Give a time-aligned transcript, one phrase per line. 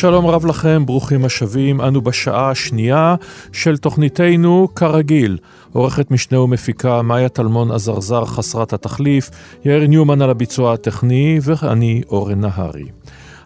[0.00, 1.80] שלום רב לכם, ברוכים השבים.
[1.80, 3.14] אנו בשעה השנייה
[3.52, 5.38] של תוכניתנו כרגיל.
[5.72, 9.30] עורכת משנה ומפיקה מאיה טלמון עזרזר חסרת התחליף,
[9.64, 12.84] יאיר ניומן על הביצוע הטכני, ואני אורן נהרי.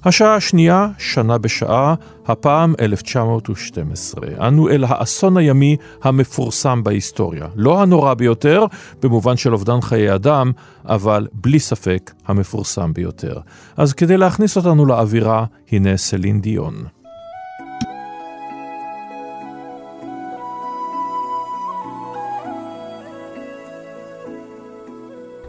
[0.04, 1.94] השעה השנייה, שנה בשעה,
[2.26, 4.28] הפעם 1912.
[4.48, 7.46] אנו אל האסון הימי המפורסם בהיסטוריה.
[7.56, 8.64] לא הנורא ביותר,
[9.02, 10.52] במובן של אובדן חיי אדם,
[10.84, 13.38] אבל בלי ספק המפורסם ביותר.
[13.76, 16.74] אז כדי להכניס אותנו לאווירה, הנה סלין דיון.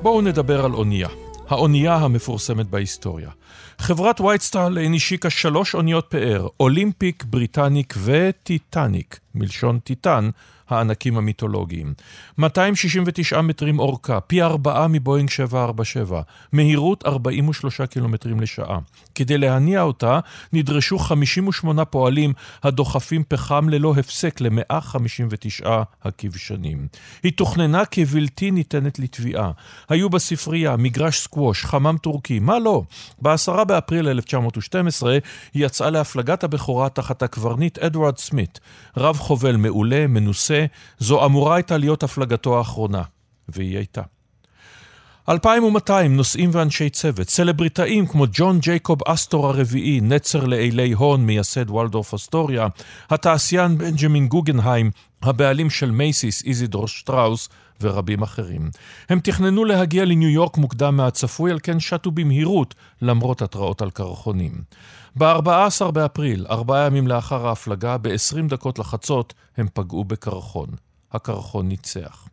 [0.01, 1.09] בואו נדבר על אונייה.
[1.49, 3.29] האונייה המפורסמת בהיסטוריה.
[3.79, 10.29] חברת וייט סטאר ליין השיקה שלוש אוניות פאר, אולימפיק, בריטניק וטיטניק, מלשון טיטן,
[10.69, 11.93] הענקים המיתולוגיים.
[12.37, 16.21] 269 מטרים אורכה, פי ארבעה מבואינג 747,
[16.51, 18.79] מהירות 43 קילומטרים לשעה.
[19.15, 20.19] כדי להניע אותה
[20.53, 25.67] נדרשו 58 פועלים הדוחפים פחם ללא הפסק ל-159
[26.03, 26.87] הכבשנים.
[27.23, 29.51] היא תוכננה כבלתי ניתנת לטביעה.
[29.89, 32.83] היו בספרייה מגרש סקווש, חמאם טורקי, מה לא?
[33.21, 35.17] ב-10 באפריל 1912
[35.53, 38.59] היא יצאה להפלגת הבכורה תחת הקברניט אדוארד סמית,
[38.97, 40.54] רב חובל מעולה, מנוסה,
[40.99, 43.01] זו אמורה הייתה להיות הפלגתו האחרונה,
[43.49, 44.01] והיא הייתה.
[45.29, 52.13] 2,200 נוסעים ואנשי צוות, סלבריטאים כמו ג'ון ג'ייקוב אסטור הרביעי, נצר לאילי הון, מייסד וולדורף
[52.13, 52.67] אסטוריה,
[53.09, 57.49] התעשיין בנג'מין גוגנהיים, הבעלים של מייסיס, איזידור שטראוס
[57.81, 58.69] ורבים אחרים.
[59.09, 64.51] הם תכננו להגיע לניו יורק מוקדם מהצפוי, על כן שטו במהירות, למרות התראות על קרחונים.
[65.17, 70.67] ב-14 באפריל, ארבעה ימים לאחר ההפלגה, ב-20 דקות לחצות, הם פגעו בקרחון.
[71.11, 72.27] הקרחון ניצח.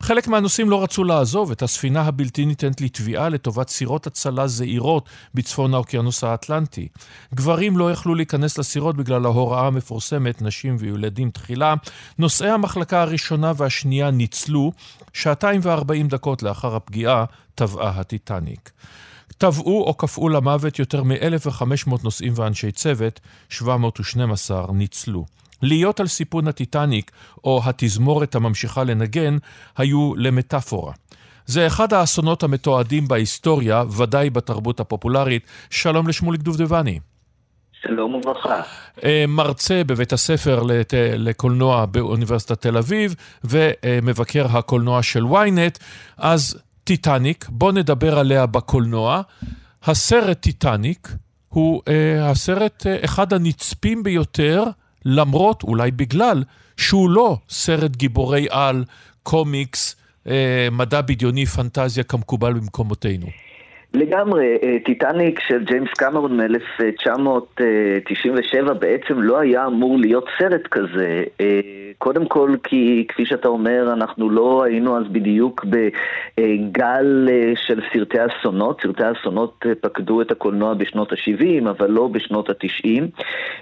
[0.00, 5.74] חלק מהנוסעים לא רצו לעזוב את הספינה הבלתי ניתנת לתביעה לטובת סירות הצלה זעירות בצפון
[5.74, 6.88] האוקיינוס האטלנטי.
[7.34, 11.74] גברים לא יכלו להיכנס לסירות בגלל ההוראה המפורסמת, נשים וילדים תחילה.
[12.18, 14.72] נוסעי המחלקה הראשונה והשנייה ניצלו,
[15.12, 17.24] שעתיים וארבעים דקות לאחר הפגיעה
[17.54, 18.70] טבעה הטיטניק.
[19.38, 25.24] טבעו או קפאו למוות יותר מ-1,500 נוסעים ואנשי צוות, 712 ניצלו.
[25.62, 27.10] להיות על סיפון הטיטניק
[27.44, 29.38] או התזמורת הממשיכה לנגן
[29.76, 30.92] היו למטאפורה.
[31.46, 35.42] זה אחד האסונות המתועדים בהיסטוריה, ודאי בתרבות הפופולרית.
[35.70, 36.98] שלום לשמוליק דובדבני.
[37.82, 38.60] שלום וברכה.
[39.28, 40.94] מרצה בבית הספר לת...
[41.16, 45.78] לקולנוע באוניברסיטת תל אביב ומבקר הקולנוע של ynet.
[46.16, 49.22] אז טיטניק, בוא נדבר עליה בקולנוע.
[49.84, 51.08] הסרט טיטניק
[51.48, 54.64] הוא אה, הסרט, אה, אחד הנצפים ביותר
[55.04, 56.44] למרות, אולי בגלל,
[56.76, 58.84] שהוא לא סרט גיבורי על,
[59.22, 59.96] קומיקס,
[60.26, 63.26] אה, מדע בדיוני, פנטזיה כמקובל במקומותינו.
[63.94, 71.24] לגמרי, אה, טיטניק של ג'יימס קמרון מ-1997 בעצם לא היה אמור להיות סרט כזה.
[71.40, 71.60] אה,
[71.98, 78.18] קודם כל כי, כפי שאתה אומר, אנחנו לא היינו אז בדיוק בגל אה, של סרטי
[78.26, 78.80] אסונות.
[78.82, 83.02] סרטי אסונות פקדו את הקולנוע בשנות ה-70, אבל לא בשנות ה-90.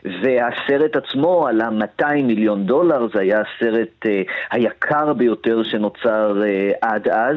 [0.05, 4.07] והסרט עצמו עלה 200 מיליון דולר, זה היה הסרט
[4.51, 6.43] היקר ביותר שנוצר
[6.81, 7.37] עד אז.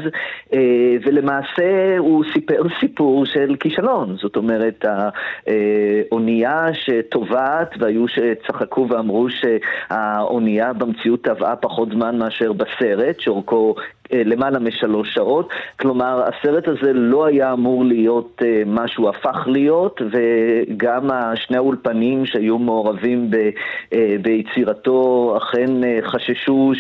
[1.04, 4.16] ולמעשה הוא סיפר סיפור של כישלון.
[4.22, 13.76] זאת אומרת, האונייה שטובעת, והיו שצחקו ואמרו שהאונייה במציאות טבעה פחות זמן מאשר בסרט, שאורכו
[14.14, 15.50] למעלה משלוש שעות.
[15.80, 22.58] כלומר, הסרט הזה לא היה אמור להיות מה שהוא הפך להיות, וגם שני האולפנים שהיו
[22.58, 23.50] מעורבים ב,
[24.22, 25.72] ביצירתו אכן
[26.08, 26.72] חששו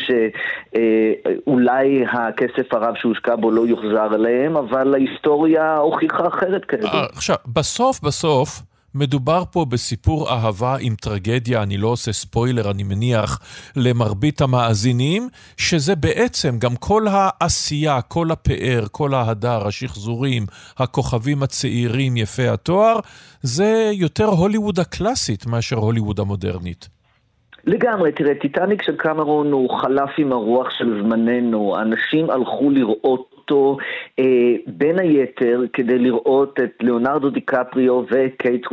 [1.45, 6.89] שאולי הכסף הרב שהושקע בו לא יוחזר אליהם, אבל ההיסטוריה הוכיחה אחרת כידוע.
[7.15, 8.74] עכשיו, בסוף בסוף...
[8.95, 13.39] מדובר פה בסיפור אהבה עם טרגדיה, אני לא עושה ספוילר, אני מניח,
[13.75, 15.27] למרבית המאזינים,
[15.57, 20.43] שזה בעצם גם כל העשייה, כל הפאר, כל ההדר, השחזורים,
[20.77, 22.99] הכוכבים הצעירים, יפי התואר,
[23.41, 26.89] זה יותר הוליווד הקלאסית מאשר הוליווד המודרנית.
[27.65, 33.77] לגמרי, תראה, טיטניק של קמרון הוא חלף עם הרוח של זמננו, אנשים הלכו לראות אותו
[34.19, 38.67] אה, בין היתר כדי לראות את ליאונרדו דיקפריו וקייט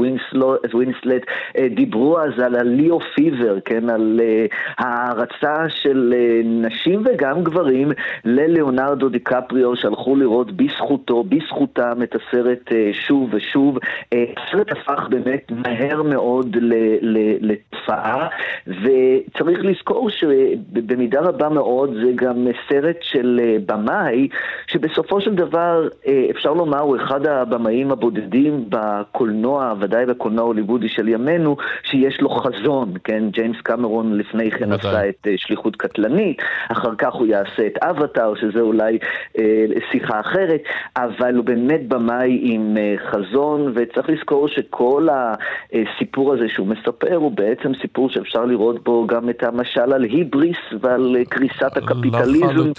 [0.75, 1.23] ווינסלט,
[1.59, 4.47] אה, דיברו אז על ה-Leo fever, כן, על אה,
[4.79, 7.93] ההערצה של אה, נשים וגם גברים
[8.25, 13.79] לליאונרדו דיקפריו שהלכו לראות בזכותו, בזכותם את הסרט אה, שוב ושוב.
[14.13, 16.57] אה, הסרט הפך באמת מהר מאוד
[17.41, 18.29] לתופעה,
[18.67, 24.29] וצריך לזכור שבמידה רבה מאוד זה גם סרט של אה, במאי,
[24.73, 31.09] שבסופו של דבר אה, אפשר לומר הוא אחד הבמאים הבודדים בקולנוע, ודאי בקולנוע ההוליוודי של
[31.09, 33.31] ימינו, שיש לו חזון, כן?
[33.31, 38.35] ג'יימס קמרון לפני כן עשה את אה, שליחות קטלנית, אחר כך הוא יעשה את אבטאר,
[38.35, 38.99] שזה אולי
[39.39, 40.63] אה, שיחה אחרת,
[40.97, 47.33] אבל הוא באמת במאי עם אה, חזון, וצריך לזכור שכל הסיפור הזה שהוא מספר הוא
[47.33, 52.73] בעצם סיפור שאפשר לראות בו גם את המשל על היבריס ועל קריסת הקפיטליזם.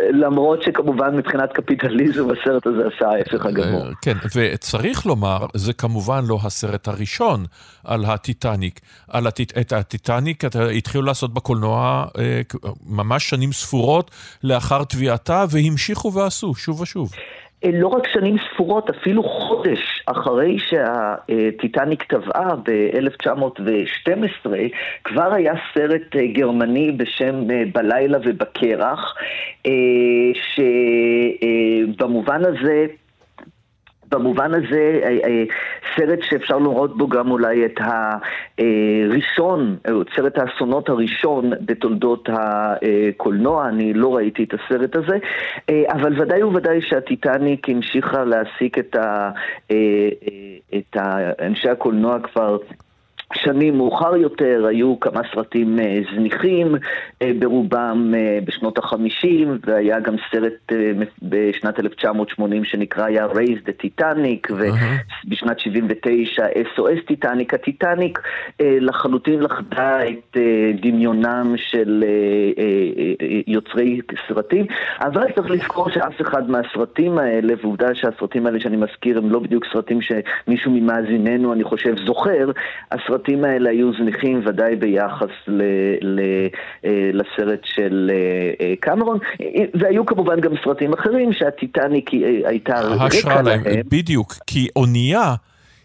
[0.00, 3.86] למרות שכמובן מבחינת קפיטליזם הסרט הזה עשה ההפך הגמור.
[4.02, 7.44] כן, וצריך לומר, זה כמובן לא הסרט הראשון
[7.84, 8.80] על הטיטניק.
[9.08, 9.58] על הטיט...
[9.58, 10.44] את הטיטניק
[10.76, 12.40] התחילו לעשות בקולנוע אה,
[12.86, 14.10] ממש שנים ספורות
[14.44, 17.12] לאחר תביעתה, והמשיכו ועשו שוב ושוב.
[17.64, 24.46] אה, לא רק שנים ספורות, אפילו חודש אחרי שהטיטניק טבעה ב-1912,
[25.04, 29.14] כבר היה סרט אה, גרמני בשם אה, בלילה ובקרח,
[31.96, 32.86] שבמובן הזה
[34.10, 35.44] במובן הזה, אה, אה,
[35.96, 37.80] סרט שאפשר לראות בו גם אולי את
[38.58, 39.76] הראשון,
[40.16, 45.16] סרט האסונות הראשון בתולדות הקולנוע, אני לא ראיתי את הסרט הזה,
[45.70, 49.30] אה, אבל ודאי וודאי שהטיטניק המשיכה להעסיק את, ה,
[50.78, 50.96] את
[51.40, 52.58] אנשי הקולנוע כבר
[53.34, 56.74] שנים מאוחר יותר היו כמה סרטים אה, זניחים,
[57.22, 60.72] אה, ברובם אה, בשנות החמישים, והיה גם סרט
[61.22, 67.54] בשנת 1980 שנקרא היה Raise the Titanic, ובשנת 79 SOS טיטניק.
[67.54, 68.18] הטיטניק
[68.60, 70.36] לחלוטין לחדה את
[70.80, 72.04] דמיונם של
[73.46, 74.66] יוצרי סרטים,
[75.00, 79.64] אבל צריך לזכור שאף אחד מהסרטים האלה, ועובדה שהסרטים האלה שאני מזכיר הם לא בדיוק
[79.72, 82.50] סרטים שמישהו ממאזיננו, אני חושב, זוכר,
[82.92, 85.62] הסרט הסרטים האלה היו זניחים ודאי ביחס ל,
[86.02, 86.20] ל,
[86.84, 89.18] אה, לסרט של אה, אה, קמרון,
[89.74, 92.10] והיו כמובן גם סרטים אחרים שהטיטניק
[92.44, 93.62] הייתה רקע להם.
[93.90, 95.34] בדיוק, כי אונייה...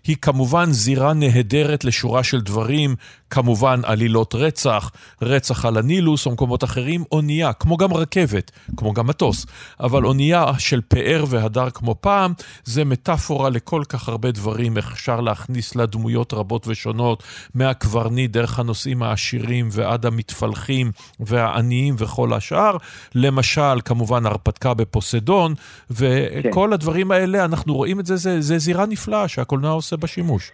[0.07, 2.95] היא כמובן זירה נהדרת לשורה של דברים,
[3.29, 9.07] כמובן עלילות רצח, רצח על הנילוס או מקומות אחרים, אונייה, כמו גם רכבת, כמו גם
[9.07, 9.45] מטוס,
[9.79, 12.33] אבל אונייה של פאר והדר כמו פעם,
[12.63, 17.23] זה מטאפורה לכל כך הרבה דברים, אפשר להכניס לה דמויות רבות ושונות,
[17.55, 22.77] מהקברניט דרך הנושאים העשירים ועד המתפלחים והעניים וכל השאר.
[23.15, 25.53] למשל, כמובן הרפתקה בפוסדון,
[25.91, 26.73] וכל כן.
[26.73, 30.51] הדברים האלה, אנחנו רואים את זה, זה, זה זירה נפלאה שהקולנוע עושה בה שימוש.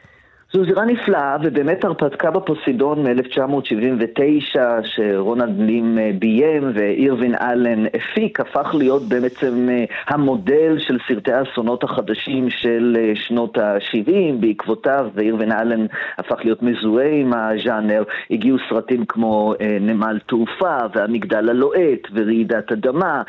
[0.53, 8.75] זו זירה נפלאה, ובאמת הרפתקה בפוסידון מ-1979, שרונלד לים אה, ביים ואירווין אלן הפיק, הפך
[8.75, 14.11] להיות בעצם אה, המודל של סרטי האסונות החדשים של אה, שנות ה-70.
[14.39, 15.85] בעקבותיו, ואירווין אלן
[16.17, 23.21] הפך להיות מזוהה עם הז'אנר, הגיעו סרטים כמו נמל תעופה, והמגדל הלוהט, ורעידת אדמה,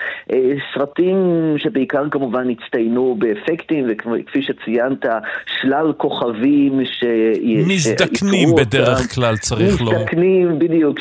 [0.74, 1.16] סרטים
[1.56, 5.06] שבעיקר כמובן הצטיינו באפקטים, וכפי שציינת,
[5.46, 7.04] שלל כוכבים ש...
[7.66, 9.98] מזדקנים בדרך אותם, כלל, צריך לומר.
[9.98, 10.54] מזדקנים, לא.
[10.58, 10.98] בדיוק,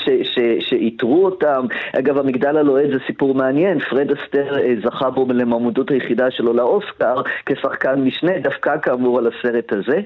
[0.59, 1.65] שאיתרו אותם.
[1.99, 3.79] אגב, המגדל הלוהד זה סיפור מעניין.
[3.79, 9.73] פרד אסטר אה, זכה בו למעמדות היחידה שלו לאוסקר כשחקן משנה, דווקא כאמור על הסרט
[9.73, 9.99] הזה.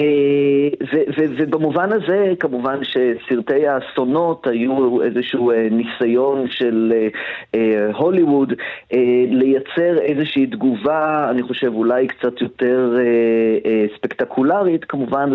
[0.00, 0.06] אה,
[1.38, 6.92] ובמובן הזה, כמובן שסרטי האסונות היו איזשהו אה, ניסיון של
[7.94, 8.52] הוליווד
[9.30, 12.96] לייצר איזושהי תגובה, אני חושב אולי קצת יותר
[13.96, 15.31] ספקטקולרית, כמובן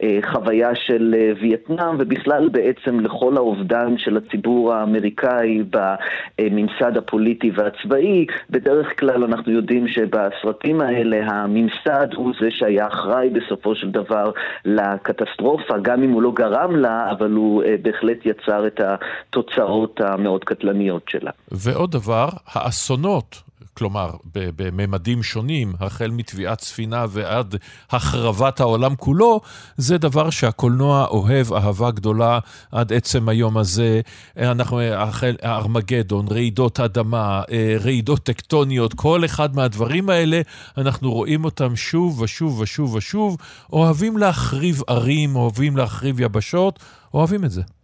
[0.00, 8.26] לחוויה של אה, וייטנאם ובכלל בעצם לכל האובדן של הציבור האמריקאי בממסד הפוליטי והצבאי.
[8.50, 14.30] בדרך כלל אנחנו יודעים שבסרטים האלה הממסד הוא זה שהיה אחראי בסופו של דבר
[14.64, 20.44] לקטסטרופה, גם אם הוא לא גרם לה, אבל הוא אה, בהחלט יצר את התוצאות המאוד
[20.44, 21.30] קטלניות שלה.
[21.52, 23.47] ועוד דבר, האסונות
[23.78, 27.54] כלומר, בממדים שונים, החל מטביעת ספינה ועד
[27.90, 29.40] החרבת העולם כולו,
[29.76, 32.38] זה דבר שהקולנוע אוהב אהבה גדולה
[32.72, 34.00] עד עצם היום הזה.
[34.36, 40.40] אנחנו, החל, ארמגדון, רעידות אדמה, אה, רעידות טקטוניות, כל אחד מהדברים האלה,
[40.78, 43.36] אנחנו רואים אותם שוב ושוב ושוב ושוב.
[43.72, 46.78] אוהבים להחריב ערים, אוהבים להחריב יבשות,
[47.14, 47.77] אוהבים את זה.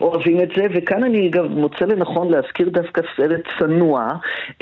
[0.00, 4.08] אוהבים את זה, וכאן אני גם מוצא לנכון להזכיר דווקא סרט צנוע,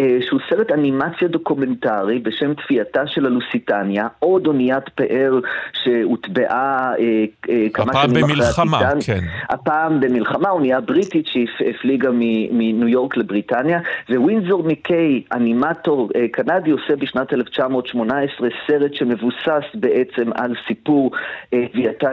[0.01, 5.41] אה, שהוא סרט אנימציה דוקומנטרי בשם טביעתה של הלוסיטניה, עוד אוניית פאר
[5.73, 8.63] שהוטבעה אה, אה, כמה שנים אחרי הטיטניק.
[8.63, 9.21] הפעם במלחמה, כן.
[9.51, 12.11] הפעם במלחמה, אונייה בריטית שהפליגה
[12.53, 20.55] מניו יורק לבריטניה, ווינזור מיקיי, אנימטור אה, קנדי, עושה בשנת 1918 סרט שמבוסס בעצם על
[20.67, 21.11] סיפור
[21.55, 21.65] אה,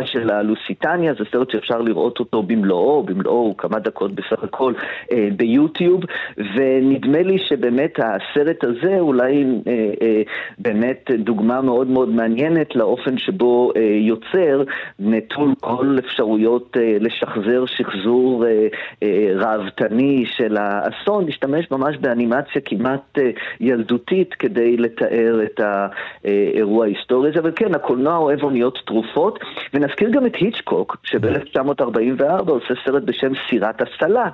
[0.06, 2.95] של הלוסיטניה, זה סרט שאפשר לראות אותו במלואו.
[3.04, 4.74] במלואו, הוא כמה דקות בסך הכל
[5.12, 6.02] אה, ביוטיוב,
[6.38, 10.22] ונדמה לי שבאמת הסרט הזה אולי אה, אה,
[10.58, 14.64] באמת דוגמה מאוד מאוד מעניינת לאופן שבו אה, יוצר
[15.00, 18.68] נטול כל אפשרויות אה, לשחזר שחזור אה,
[19.04, 27.30] אה, ראוותני של האסון, להשתמש ממש באנימציה כמעט אה, ילדותית כדי לתאר את האירוע ההיסטורי
[27.30, 29.40] הזה, אבל כן, הקולנוע אוהב אוניות תרופות,
[29.74, 34.30] ונזכיר גם את היצ'קוק, שב-1944 עושה סרט בשם סירת הצלה,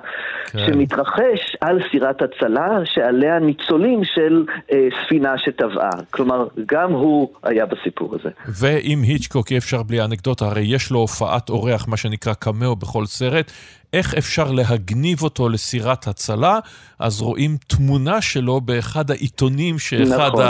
[0.46, 0.58] כן.
[0.66, 5.90] שמתרחש על סירת הצלה שעליה ניצולים של אה, ספינה שטבעה.
[6.10, 8.30] כלומר, גם הוא היה בסיפור הזה.
[8.48, 13.06] ועם היצ'קוק אי אפשר בלי אנקדוטה, הרי יש לו הופעת אורח, מה שנקרא קמאו בכל
[13.06, 13.52] סרט.
[13.92, 16.58] איך אפשר להגניב אותו לסירת הצלה,
[16.98, 20.44] אז רואים תמונה שלו באחד העיתונים שאחד נכון.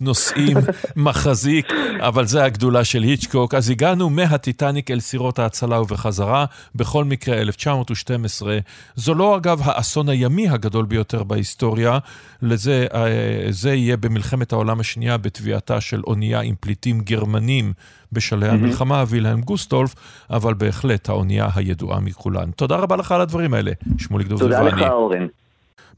[0.00, 0.56] הנושאים
[0.96, 1.68] מחזיק,
[2.00, 3.54] אבל זה הגדולה של היצ'קוק.
[3.54, 6.44] אז הגענו מהטיטניק אל סירות ההצלה ובחזרה.
[6.74, 8.58] בכל מקרה, 1912.
[8.96, 11.98] זו לא, אגב, האסון הימי הגדול ביותר בהיסטוריה.
[12.42, 13.06] לזה אה,
[13.50, 17.72] זה יהיה במלחמת העולם השנייה בתביעתה של אונייה עם פליטים גרמנים
[18.14, 18.50] בשלהי.
[18.50, 19.94] המלחמה, וילהלם גוסטולף,
[20.30, 22.50] אבל בהחלט האונייה הידועה מכולן.
[22.50, 25.26] תודה רבה לך על הדברים האלה, שמוליק דוב תודה לך, אורן.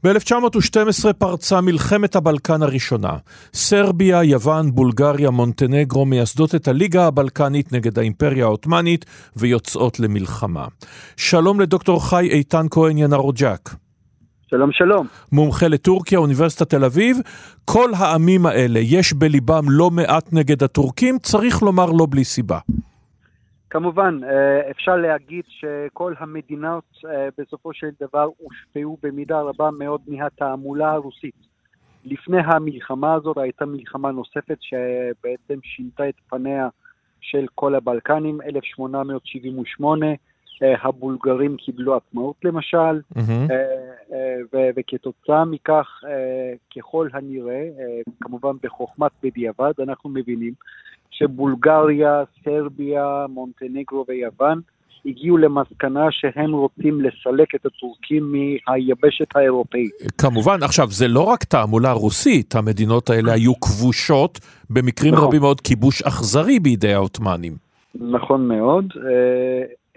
[0.03, 3.17] ב-1912 פרצה מלחמת הבלקן הראשונה.
[3.53, 9.05] סרביה, יוון, בולגריה, מונטנגרו מייסדות את הליגה הבלקנית נגד האימפריה העות'מאנית
[9.35, 10.65] ויוצאות למלחמה.
[11.17, 13.69] שלום לדוקטור חי איתן כהן ינרוג'ק.
[14.49, 15.07] שלום שלום.
[15.31, 17.17] מומחה לטורקיה, אוניברסיטת תל אביב.
[17.65, 22.59] כל העמים האלה, יש בליבם לא מעט נגד הטורקים, צריך לומר לא בלי סיבה.
[23.69, 30.91] כמובן, אה, אפשר להגיד שכל המדינות אה, בסופו של דבר הושפעו במידה רבה מאוד מהתעמולה
[30.91, 31.35] הרוסית.
[32.05, 36.67] לפני המלחמה הזאת הייתה מלחמה נוספת שבעצם שינתה את פניה
[37.21, 40.13] של כל הבלקנים, 1878, אה,
[40.61, 43.53] הבולגרים קיבלו עצמאות למשל, mm-hmm.
[44.77, 45.87] וכתוצאה מכך,
[46.75, 47.67] ככל הנראה,
[48.23, 50.53] כמובן בחוכמת בדיעבד, אנחנו מבינים
[51.11, 54.61] שבולגריה, סרביה, מונטנגרו ויוון
[55.05, 59.91] הגיעו למסקנה שהם רוצים לסלק את הטורקים מהיבשת האירופאית.
[60.17, 65.27] כמובן, עכשיו, זה לא רק תעמולה רוסית, המדינות האלה היו כבושות, במקרים נכון.
[65.27, 67.53] רבים מאוד כיבוש אכזרי בידי העות'מאנים.
[67.95, 68.85] נכון מאוד.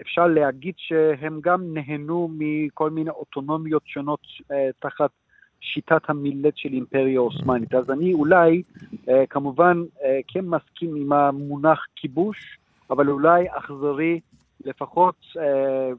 [0.01, 4.19] אפשר להגיד שהם גם נהנו מכל מיני אוטונומיות שונות
[4.51, 5.09] אה, תחת
[5.61, 7.73] שיטת המילט של אימפריה אוסמנית.
[7.73, 8.63] אז אני אולי,
[9.09, 12.57] אה, כמובן, אה, כן מסכים עם המונח כיבוש,
[12.89, 14.19] אבל אולי אכזרי,
[14.65, 15.89] לפחות, אה,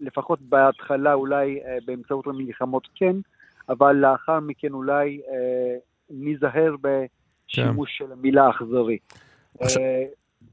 [0.00, 3.16] לפחות בהתחלה, אולי אה, באמצעות המלחמות כן,
[3.68, 5.76] אבל לאחר מכן אולי אה,
[6.10, 8.04] ניזהר בשימוש כן.
[8.06, 8.98] של המילה אכזרי.
[9.60, 10.04] עכשיו, אה,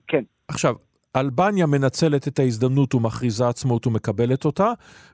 [0.08, 0.24] כן.
[0.48, 0.76] עכשיו,
[1.16, 4.72] אלבניה מנצלת את ההזדמנות ומכריזה עצמאות ומקבלת אותה,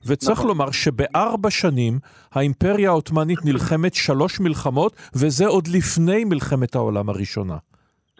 [0.08, 0.48] וצריך נכון.
[0.48, 1.94] לומר שבארבע שנים
[2.32, 7.58] האימפריה העות'מאנית נלחמת שלוש מלחמות, וזה עוד לפני מלחמת העולם הראשונה.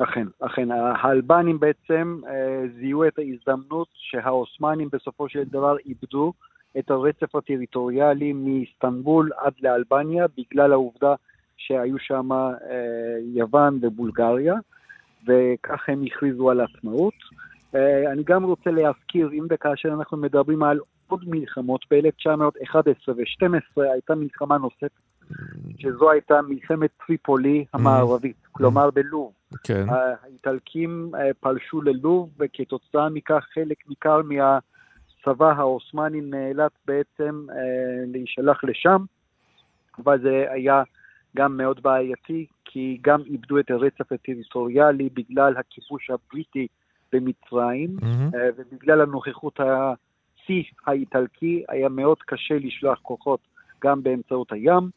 [0.04, 0.68] אכן, אכן.
[0.72, 6.34] האלבנים בעצם אה, זיהו את ההזדמנות שהעות'מאנים בסופו של דבר איבדו
[6.80, 11.14] את הרצף הטריטוריאלי מאיסטנבול עד לאלבניה, בגלל העובדה
[11.58, 12.48] שהיו שם אה,
[13.34, 14.56] יוון ובולגריה,
[15.28, 17.14] וכך הם הכריזו על עצמאות.
[17.76, 24.16] אה, אני גם רוצה להזכיר, אם וכאשר אנחנו מדברים על עוד מלחמות, ב-1911 ו-12 הייתה
[24.16, 24.92] מלחמה נוספת,
[25.78, 28.50] שזו הייתה מלחמת טריפולי המערבית, mm.
[28.52, 29.32] כלומר בלוב.
[29.64, 29.86] כן.
[29.90, 37.56] האיטלקים אה, פלשו ללוב, וכתוצאה מכך חלק ניכר מהצבא העות'מאני נאלץ בעצם אה,
[38.08, 39.04] להישלח לשם,
[40.04, 40.84] אבל זה היה
[41.36, 46.68] גם מאוד בעייתי, כי גם איבדו את הרצף הטריטוריאלי בגלל הכיבוש הבריטי
[47.12, 48.38] במצרים, mm-hmm.
[48.58, 53.40] ובגלל הנוכחות השיא האיטלקי היה מאוד קשה לשלוח כוחות
[53.84, 54.90] גם באמצעות הים.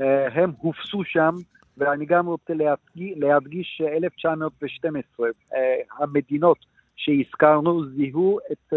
[0.00, 1.34] אה, הם הופסו שם,
[1.76, 5.22] ואני גם רוצה להדגיש, להדגיש ש-1912
[5.54, 5.58] אה,
[5.98, 6.58] המדינות
[6.96, 8.72] שהזכרנו זיהו את,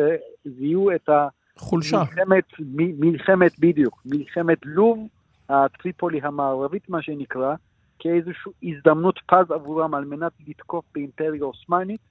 [0.45, 1.09] זיהו את
[1.57, 1.97] חולשה.
[1.97, 2.43] מלחמת,
[2.75, 5.07] מלחמת, בדיוק, מלחמת לוב,
[5.49, 7.55] הטריפולי המערבית מה שנקרא,
[7.99, 12.01] כאיזושהי הזדמנות פז עבורם על מנת לתקוף באימפריה אוסמנית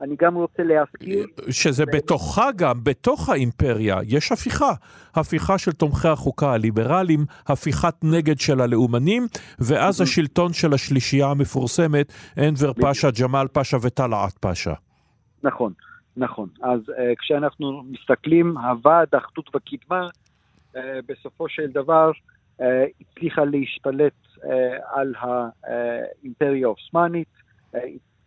[0.00, 1.26] אני גם רוצה להזכיר...
[1.50, 4.72] שזה בתוכה גם, בתוך האימפריה, יש הפיכה.
[5.14, 9.26] הפיכה של תומכי החוקה הליברליים, הפיכת נגד של הלאומנים,
[9.58, 14.74] ואז השלטון של השלישייה המפורסמת, אנבר פאשה, ג'מאל פאשה וטלעת פאשה.
[15.42, 15.72] נכון,
[16.16, 16.48] נכון.
[16.62, 20.08] אז uh, כשאנחנו מסתכלים, הוועד האחדות וקדמה,
[20.74, 20.78] uh,
[21.08, 22.62] בסופו של דבר uh,
[23.00, 24.42] הצליחה להשתלט uh,
[24.94, 27.28] על האימפריה העות'מאנית,
[27.74, 27.78] uh,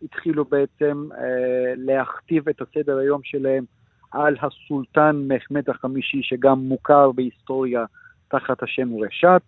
[0.04, 3.64] התחילו בעצם אה, להכתיב את הסדר היום שלהם
[4.12, 7.84] על הסולטן מחמד החמישי, שגם מוכר בהיסטוריה
[8.28, 9.42] תחת השם רשת,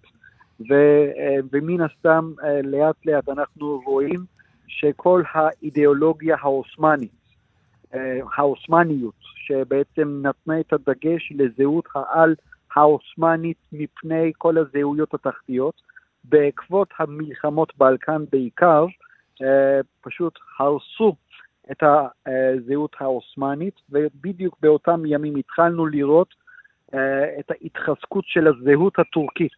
[0.61, 0.75] ו,
[1.19, 4.25] אה, ומן הסתם אה, לאט לאט אנחנו רואים
[4.67, 7.11] שכל האידיאולוגיה העות'מאנית,
[7.95, 12.35] אה, העות'מאניות, שבעצם נתנה את הדגש לזהות העל
[12.75, 15.75] העות'מאנית מפני כל הזהויות התחתיות,
[16.25, 18.87] בעקבות המלחמות בלקן בעיקר,
[20.01, 21.17] פשוט הרסו
[21.71, 21.83] את
[22.27, 26.35] הזהות העות'מאנית, ובדיוק באותם ימים התחלנו לראות
[26.95, 29.53] אה, את ההתחזקות של הזהות הטורקית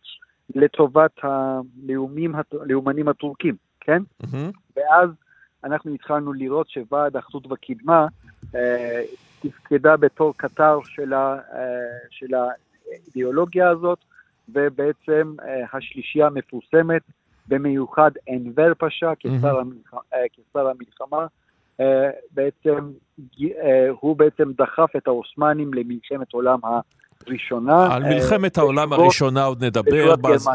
[0.54, 4.02] לטובת הלאומים, הלאומנים הטורקים, כן?
[4.23, 4.52] Mm-hmm.
[4.76, 5.11] ואז
[5.64, 8.06] אנחנו התחלנו לראות שוועד אחדות וקדמה
[8.54, 9.02] אה,
[9.40, 11.38] תפקדה בתור קטר של, ה,
[12.11, 13.99] של האידיאולוגיה הזאת,
[14.49, 15.35] ובעצם
[15.73, 17.02] השלישייה המפורסמת
[17.48, 19.58] במיוחד אנבר פאשה כשר.
[19.58, 19.94] המלח...
[20.14, 21.26] אה, כשר המלחמה,
[21.80, 22.90] אה, בעצם,
[23.42, 26.58] אה, הוא בעצם דחף את העות'מאנים למלחמת עולם
[27.26, 27.94] הראשונה.
[27.94, 30.16] על מלחמת העולם הראשונה עוד נדבר.
[30.16, 30.48] בז...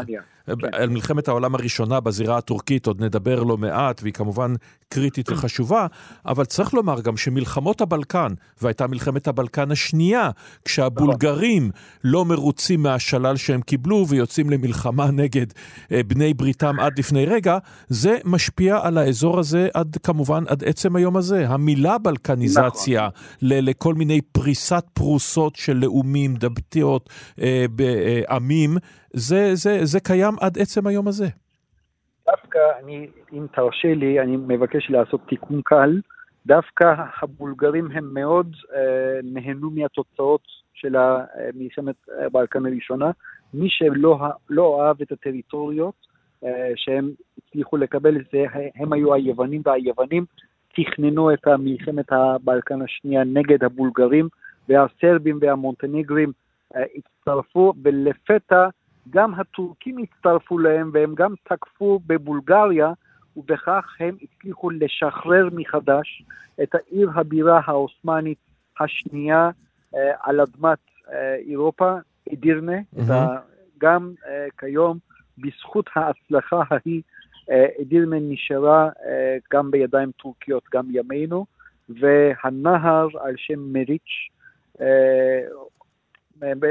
[0.46, 0.52] כן.
[0.72, 4.54] על מלחמת העולם הראשונה בזירה הטורקית עוד נדבר לא מעט, והיא כמובן
[4.88, 5.86] קריטית וחשובה,
[6.26, 8.32] אבל צריך לומר גם שמלחמות הבלקן,
[8.62, 10.30] והייתה מלחמת הבלקן השנייה,
[10.64, 11.70] כשהבולגרים
[12.04, 15.46] לא מרוצים מהשלל שהם קיבלו ויוצאים למלחמה נגד
[15.92, 17.58] אה, בני בריתם עד לפני רגע,
[17.88, 21.48] זה משפיע על האזור הזה עד כמובן עד עצם היום הזה.
[21.48, 23.12] המילה בלקניזציה נכון.
[23.40, 27.10] לכל מיני פריסת פרוסות של לאומים, דבטיות,
[27.40, 28.76] אה, בעמים,
[29.16, 31.26] זה, זה, זה קיים עד עצם היום הזה.
[32.26, 36.00] דווקא, אני, אם תרשה לי, אני מבקש לעשות תיקון קל.
[36.46, 40.40] דווקא הבולגרים הם מאוד אה, נהנו מהתוצאות
[40.74, 40.96] של
[41.54, 41.94] מלחמת
[42.32, 43.10] בלקן הראשונה.
[43.54, 44.18] מי שלא
[44.50, 45.94] לא אהב את הטריטוריות
[46.44, 48.44] אה, שהם הצליחו לקבל, זה,
[48.74, 50.24] הם היו היוונים, והיוונים
[50.74, 54.28] תכננו את מלחמת הבלקן השנייה נגד הבולגרים,
[54.68, 56.32] והסרבים והמונטניגרים
[56.76, 58.68] אה, הצטרפו, ולפתע
[59.10, 62.92] גם הטורקים הצטרפו להם והם גם תקפו בבולגריה,
[63.36, 66.22] ובכך הם הצליחו לשחרר מחדש
[66.62, 68.38] את העיר הבירה העות'מאנית
[68.80, 69.50] השנייה
[69.94, 70.78] אה, על אדמת
[71.12, 71.94] אה, אירופה,
[72.32, 73.12] אדירנה, mm-hmm.
[73.78, 74.98] גם אה, כיום
[75.38, 77.02] בזכות ההצלחה ההיא,
[77.50, 81.46] אה, אדירנה נשארה אה, גם בידיים טורקיות, גם ימינו,
[81.88, 84.28] והנהר על שם מריץ'
[84.80, 85.40] אה,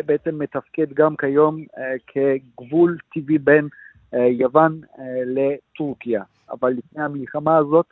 [0.06, 3.68] בעצם מתפקד גם כיום אה, כגבול טבעי בין
[4.14, 6.24] אה, יוון אה, לטורקיה.
[6.52, 7.86] אבל לפני המלחמה הזאת,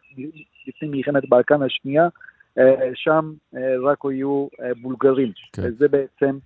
[0.68, 2.08] לפני מלחמת בלקן השנייה,
[2.96, 3.34] שם
[3.84, 4.48] רק היו
[4.82, 5.32] בולגרים.
[5.54, 5.62] כן.
[5.66, 6.38] וזה בעצם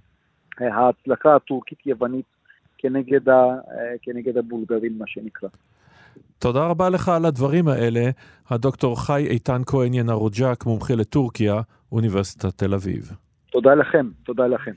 [0.60, 2.26] ההצלחה הטורקית-יוונית
[2.78, 3.46] כנגד, ה,
[4.02, 5.50] כנגד הבולגרים, מה שנקרא.
[6.40, 8.10] תודה רבה לך על הדברים האלה,
[8.50, 11.62] הדוקטור חי איתן כהן ינרוג'ק, מומחה לטורקיה,
[11.92, 13.25] אוניברסיטת תל אביב.
[13.56, 14.72] תודה לכם, תודה לכם.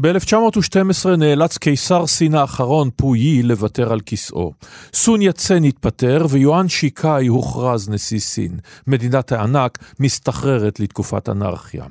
[0.00, 4.52] ב-1912 נאלץ קיסר סין האחרון, פויי, לוותר על כיסאו.
[4.94, 8.58] סון יצן התפטר ויואן שיקאי הוכרז נשיא סין.
[8.86, 11.84] מדינת הענק מסתחררת לתקופת אנרכיה.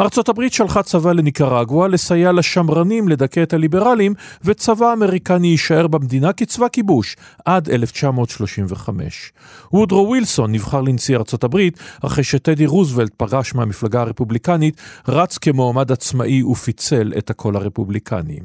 [0.00, 6.68] ארצות הברית שלחה צבא לניקרגואה לסייע לשמרנים לדכא את הליברלים, וצבא אמריקני יישאר במדינה כצבא
[6.68, 9.32] כיבוש עד 1935.
[9.72, 14.76] וודרו ווילסון נבחר לנשיא ארצות הברית, אחרי שטדי רוזוולט פרש מהמפלגה הרפובליקנית,
[15.08, 18.38] רץ כמועמד עצמאי ופיצל את הקול הרפובליקני.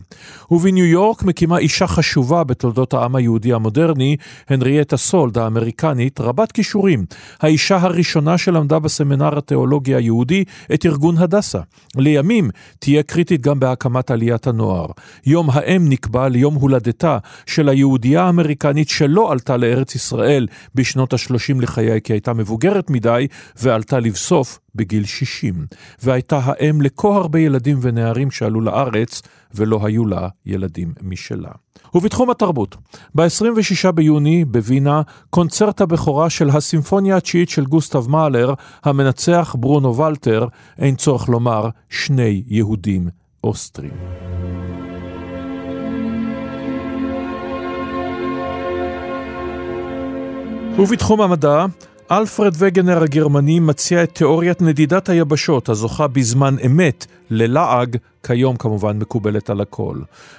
[0.51, 4.15] ובניו יורק מקימה אישה חשובה בתולדות העם היהודי המודרני,
[4.49, 7.05] הנריאטה סולד האמריקנית, רבת כישורים.
[7.41, 11.59] האישה הראשונה שלמדה בסמינר התיאולוגי היהודי את ארגון הדסה.
[11.95, 14.87] לימים תהיה קריטית גם בהקמת עליית הנוער.
[15.25, 22.01] יום האם נקבע ליום הולדתה של היהודייה האמריקנית שלא עלתה לארץ ישראל בשנות ה-30 לחיי
[22.01, 23.27] כי הייתה מבוגרת מדי
[23.61, 25.53] ועלתה לבסוף בגיל 60,
[26.03, 28.76] והייתה האם לכה הרבה ילדים ונערים שעלו לארץ
[29.53, 31.51] ולא היו לה ילדים משלה.
[31.95, 32.75] ובתחום התרבות,
[33.15, 40.95] ב-26 ביוני בווינה, קונצרט הבכורה של הסימפוניה התשיעית של גוסטב מאלר, המנצח ברונו ולטר, אין
[40.95, 43.09] צורך לומר שני יהודים
[43.43, 43.91] אוסטרים.
[50.79, 51.65] ובתחום המדע,
[52.11, 59.49] אלפרד וגנר הגרמני מציע את תיאוריית נדידת היבשות, הזוכה בזמן אמת ללעג, כיום כמובן מקובלת
[59.49, 59.97] על הכל.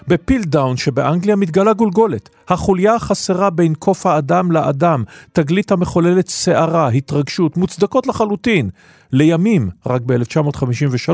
[0.08, 8.06] בפילדאון שבאנגליה מתגלה גולגולת, החוליה החסרה בין קוף האדם לאדם, תגלית המחוללת סערה, התרגשות, מוצדקות
[8.06, 8.70] לחלוטין.
[9.12, 11.12] לימים, רק ב-1953,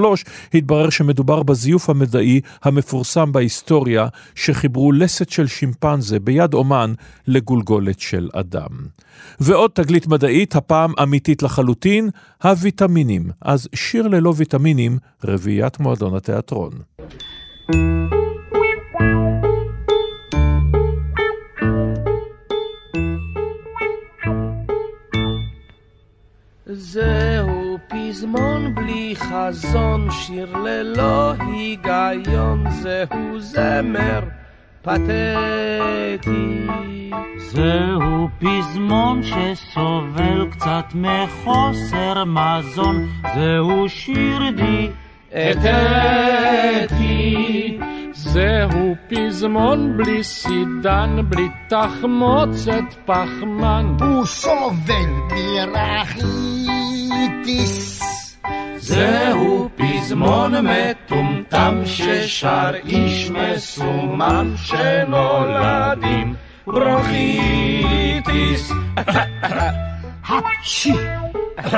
[0.54, 6.92] התברר שמדובר בזיוף המדעי המפורסם בהיסטוריה, שחיברו לסת של שימפנזה ביד אומן
[7.26, 8.70] לגולגולת של אדם.
[9.40, 12.10] ועוד תגלית מדעית, הפעם אמיתית לחלוטין,
[12.42, 13.30] הוויטמינים.
[13.40, 16.63] אז שיר ללא ויטמינים, רביעיית מועדון התיאטרון.
[26.66, 34.20] זהו פזמון בלי חזון, שיר ללא היגיון, זהו זמר
[34.82, 36.66] פתטי.
[37.36, 44.90] זהו פזמון שסובל קצת מחוסר מזון, זהו שיר די
[45.34, 46.98] אתתי.
[48.12, 53.96] זהו פזמון בלי סידן, בלי תחמוצת פחמן.
[54.00, 55.10] הוא סובל
[55.72, 56.34] מרחיטיס.
[58.76, 66.34] זהו פזמון מטומטם ששר איש מסומם שנולד עם
[66.66, 68.72] ברוכיטיס.
[70.28, 70.92] הפשי.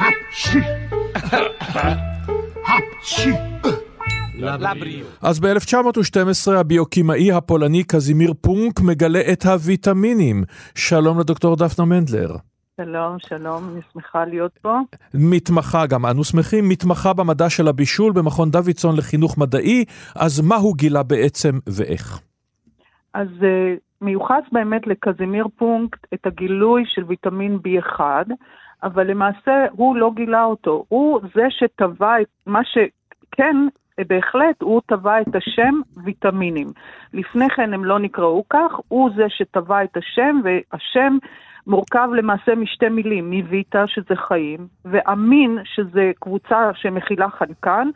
[0.00, 0.60] הפשי.
[2.68, 3.30] הפשי.
[4.38, 5.18] לבריאות.
[5.22, 10.44] אז ב-1912 הביוקמאי הפולני קזימיר פונק מגלה את הוויטמינים.
[10.74, 12.36] שלום לדוקטור דפנה מנדלר.
[12.80, 14.78] שלום, שלום, אני שמחה להיות פה.
[15.14, 19.84] מתמחה, גם אנו שמחים, מתמחה במדע של הבישול במכון דוידסון לחינוך מדעי,
[20.16, 22.20] אז מה הוא גילה בעצם ואיך?
[23.14, 28.00] אז uh, מיוחס באמת לקזימיר פונקט את הגילוי של ויטמין B1,
[28.84, 30.84] אבל למעשה הוא לא גילה אותו.
[30.88, 33.56] הוא זה שטבע את מה שכן,
[34.08, 36.66] בהחלט, הוא טבע את השם ויטמינים.
[37.12, 41.16] לפני כן הם לא נקראו כך, הוא זה שטבע את השם, והשם
[41.66, 47.88] מורכב למעשה משתי מילים, מוויטה, שזה חיים, ואמין, שזה קבוצה שמכילה חנקן,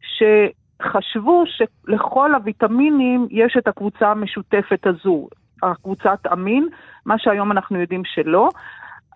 [0.00, 5.28] שחשבו שלכל הוויטמינים יש את הקבוצה המשותפת הזו,
[5.62, 6.68] הקבוצת אמין,
[7.06, 8.48] מה שהיום אנחנו יודעים שלא.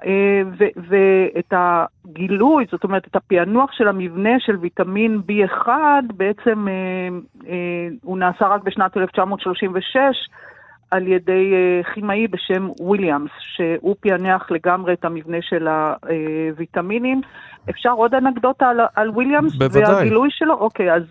[0.06, 5.68] אה, ו- ואת הגילוי, זאת אומרת, את הפענוח של המבנה של ויטמין B1,
[6.16, 7.08] בעצם אה,
[7.48, 9.98] אה, הוא נעשה רק בשנת 1936
[10.90, 11.52] על ידי
[11.94, 17.20] כימאי בשם וויליאמס, שהוא פענח לגמרי את המבנה של הוויטמינים.
[17.70, 19.56] אפשר עוד אנקדוטה על, על וויליאמס?
[19.56, 19.94] בוודאי.
[19.94, 20.54] והגילוי שלו?
[20.54, 21.02] אוקיי, אז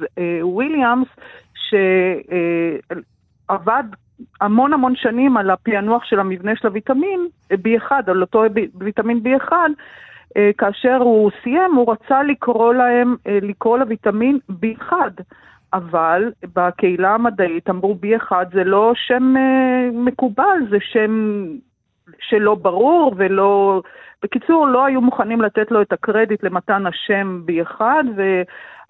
[0.42, 1.08] וויליאמס,
[3.50, 3.84] שעבד
[4.42, 8.44] המון המון שנים על הפענוח של המבנה של הוויטמין B1, על אותו
[8.76, 9.54] ויטמין B1,
[10.58, 14.94] כאשר הוא סיים, הוא רצה לקרוא להם, לקרוא לוויטמין B1,
[15.74, 19.34] אבל בקהילה המדעית אמרו B1 זה לא שם
[19.94, 21.44] מקובל, זה שם
[22.20, 23.82] שלא ברור ולא...
[24.24, 27.82] בקיצור, לא היו מוכנים לתת לו את הקרדיט למתן השם B1,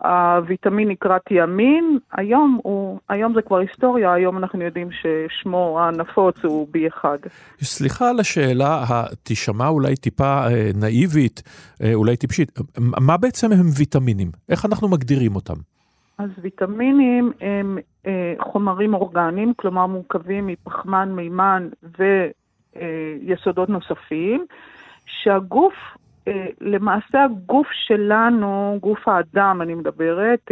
[0.02, 2.00] והוויטמין נקרא תיאמין.
[2.12, 7.06] היום, הוא, היום זה כבר היסטוריה, היום אנחנו יודעים ששמו הנפוץ הוא B1.
[7.62, 8.84] סליחה על השאלה,
[9.24, 11.44] תישמע אולי טיפה אה, נאיבית,
[11.84, 12.60] אה, אולי טיפשית.
[12.80, 14.32] מה בעצם הם ויטמינים?
[14.50, 15.56] איך אנחנו מגדירים אותם?
[16.18, 21.70] אז ויטמינים הם אה, חומרים אורגניים, כלומר מורכבים מפחמן, מימן
[22.76, 24.46] ויסודות נוספים.
[25.06, 25.74] שהגוף,
[26.62, 30.52] למעשה הגוף שלנו, גוף האדם אני מדברת,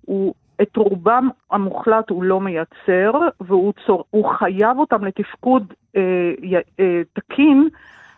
[0.00, 4.04] הוא, את רובם המוחלט הוא לא מייצר, והוא צור,
[4.38, 6.32] חייב אותם לתפקוד אה,
[6.80, 7.68] אה, תקין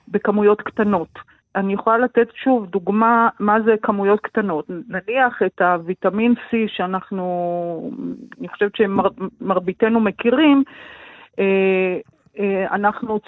[0.08, 1.18] בכמויות קטנות.
[1.56, 4.66] אני יכולה לתת שוב דוגמה מה זה כמויות קטנות.
[4.88, 7.90] נניח את הוויטמין C שאנחנו,
[8.40, 10.62] אני חושבת שמרביתנו מכירים,
[11.38, 11.98] אה,
[12.38, 13.20] אה, אנחנו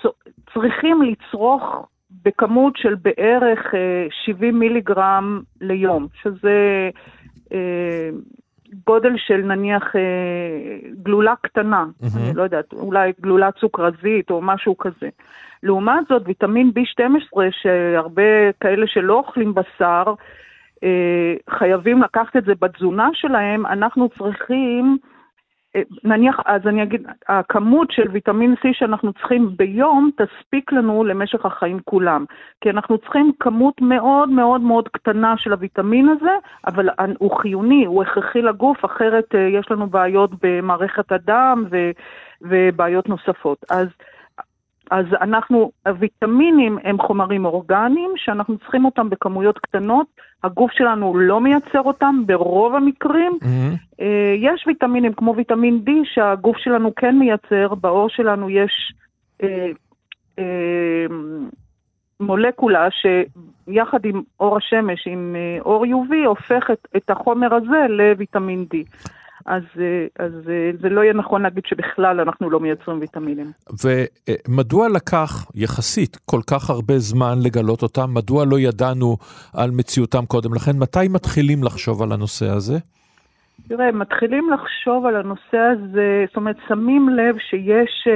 [0.53, 1.87] צריכים לצרוך
[2.25, 3.75] בכמות של בערך
[4.25, 6.91] 70 מיליגרם ליום, שזה
[7.53, 8.11] אה,
[8.87, 12.19] גודל של נניח אה, גלולה קטנה, mm-hmm.
[12.19, 15.09] אני לא יודעת, אולי גלולה צוקרזית או משהו כזה.
[15.63, 20.15] לעומת זאת, ויטמין B12, שהרבה כאלה שלא אוכלים בשר,
[20.85, 24.99] אה, חייבים לקחת את זה בתזונה שלהם, אנחנו צריכים
[26.05, 31.81] נניח, אז אני אגיד, הכמות של ויטמין C שאנחנו צריכים ביום תספיק לנו למשך החיים
[31.85, 32.25] כולם.
[32.61, 38.03] כי אנחנו צריכים כמות מאוד מאוד מאוד קטנה של הוויטמין הזה, אבל הוא חיוני, הוא
[38.03, 41.91] הכרחי לגוף, אחרת יש לנו בעיות במערכת הדם ו,
[42.43, 43.65] ובעיות נוספות.
[43.71, 43.89] אז
[44.91, 50.07] אז אנחנו, הוויטמינים הם חומרים אורגניים שאנחנו צריכים אותם בכמויות קטנות,
[50.45, 53.39] הגוף שלנו לא מייצר אותם ברוב המקרים.
[53.43, 54.05] Mm-hmm.
[54.37, 58.93] יש ויטמינים כמו ויטמין D שהגוף שלנו כן מייצר, בעור שלנו יש
[59.43, 59.71] אה,
[60.39, 61.07] אה,
[62.21, 68.67] מולקולה שיחד עם אור השמש, עם אה, אור UV, הופך את, את החומר הזה לויטמין
[68.75, 68.77] D.
[69.47, 69.63] אז,
[70.19, 70.33] אז
[70.81, 73.53] זה לא יהיה נכון להגיד שבכלל אנחנו לא מייצרים ויטמינים.
[73.85, 78.15] ומדוע לקח יחסית כל כך הרבה זמן לגלות אותם?
[78.15, 79.17] מדוע לא ידענו
[79.55, 80.73] על מציאותם קודם לכן?
[80.79, 82.75] מתי מתחילים לחשוב על הנושא הזה?
[83.69, 88.09] תראה, מתחילים לחשוב על הנושא הזה, זאת אומרת, שמים לב שיש...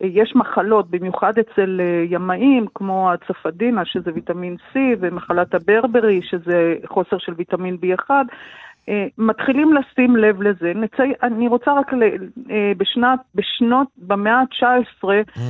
[0.00, 7.32] יש מחלות, במיוחד אצל ימאים, כמו הצפדינה, שזה ויטמין C, ומחלת הברברי, שזה חוסר של
[7.36, 8.22] ויטמין B1, אה,
[9.18, 10.72] מתחילים לשים לב לזה.
[10.74, 12.02] נצי, אני רוצה רק ל,
[12.50, 15.40] אה, בשנת, בשנות, במאה ה-19, mm-hmm.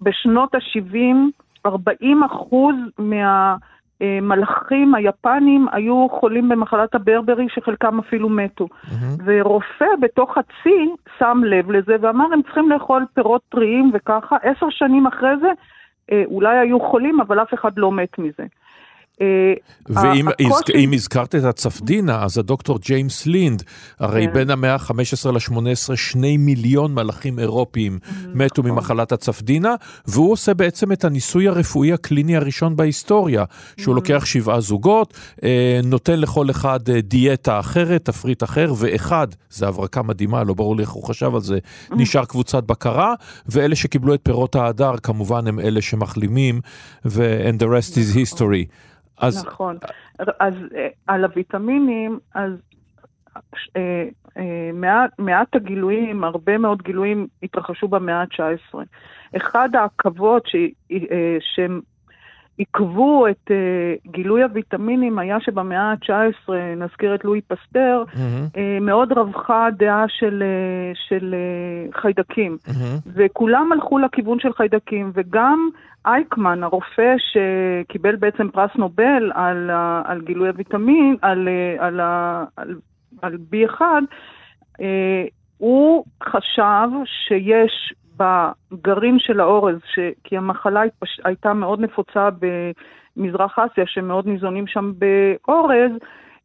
[0.00, 1.16] בשנות ה-70,
[1.66, 2.74] 40 אחוז
[4.00, 8.64] מהמלאכים היפנים היו חולים במחלת הברברי, שחלקם אפילו מתו.
[8.64, 9.22] Mm-hmm.
[9.24, 14.36] ורופא בתוך הצי שם לב לזה ואמר, הם צריכים לאכול פירות טריים וככה.
[14.42, 15.48] עשר שנים אחרי זה,
[16.12, 18.44] אה, אולי היו חולים, אבל אף אחד לא מת מזה.
[19.20, 19.26] אה,
[19.88, 20.94] ואם הקושי...
[20.94, 23.62] הזכרת את הצפדינה, אז הדוקטור ג'יימס לינד,
[23.98, 24.32] הרי כן.
[24.32, 27.98] בין המאה ה-15 ל-18, שני מיליון מלאכים אירופיים
[28.34, 28.62] מתו.
[28.62, 29.74] ממחלת הצפדינה,
[30.06, 33.44] והוא עושה בעצם את הניסוי הרפואי הקליני הראשון בהיסטוריה,
[33.76, 39.66] שהוא לוקח שבעה זוגות, אה, נותן לכל אחד אה, דיאטה אחרת, תפריט אחר, ואחד, זו
[39.66, 41.58] הברקה מדהימה, לא ברור לי איך הוא חשב על זה,
[41.90, 43.14] נשאר קבוצת בקרה,
[43.46, 46.60] ואלה שקיבלו את פירות ההדר, כמובן הם אלה שמחלימים,
[47.04, 48.66] ו-and the rest is history.
[49.20, 49.46] אז...
[49.46, 49.78] נכון.
[50.40, 52.52] אז אה, על הוויטמינים, אז
[53.76, 58.78] אה, אה, מעט, מעט הגילויים, הרבה מאוד גילויים התרחשו במאה ה-19.
[59.36, 60.44] אחד העכבות
[61.40, 61.80] שהם
[62.60, 68.54] עיכבו את uh, גילוי הוויטמינים היה שבמאה ה-19, נזכיר את לואי פסטר, mm-hmm.
[68.54, 72.58] uh, מאוד רווחה דעה של, uh, של uh, חיידקים.
[72.66, 73.08] Mm-hmm.
[73.14, 75.68] וכולם הלכו לכיוון של חיידקים, וגם
[76.06, 82.04] אייקמן, הרופא שקיבל בעצם פרס נובל על, uh, על גילוי הוויטמין, על, uh, על, uh,
[82.56, 82.74] על,
[83.22, 84.82] על B1, uh,
[85.58, 89.98] הוא חשב שיש בגרעין של האורז, ש...
[90.24, 91.20] כי המחלה התפש...
[91.24, 92.28] הייתה מאוד נפוצה
[93.16, 95.92] במזרח אסיה, שמאוד ניזונים שם באורז,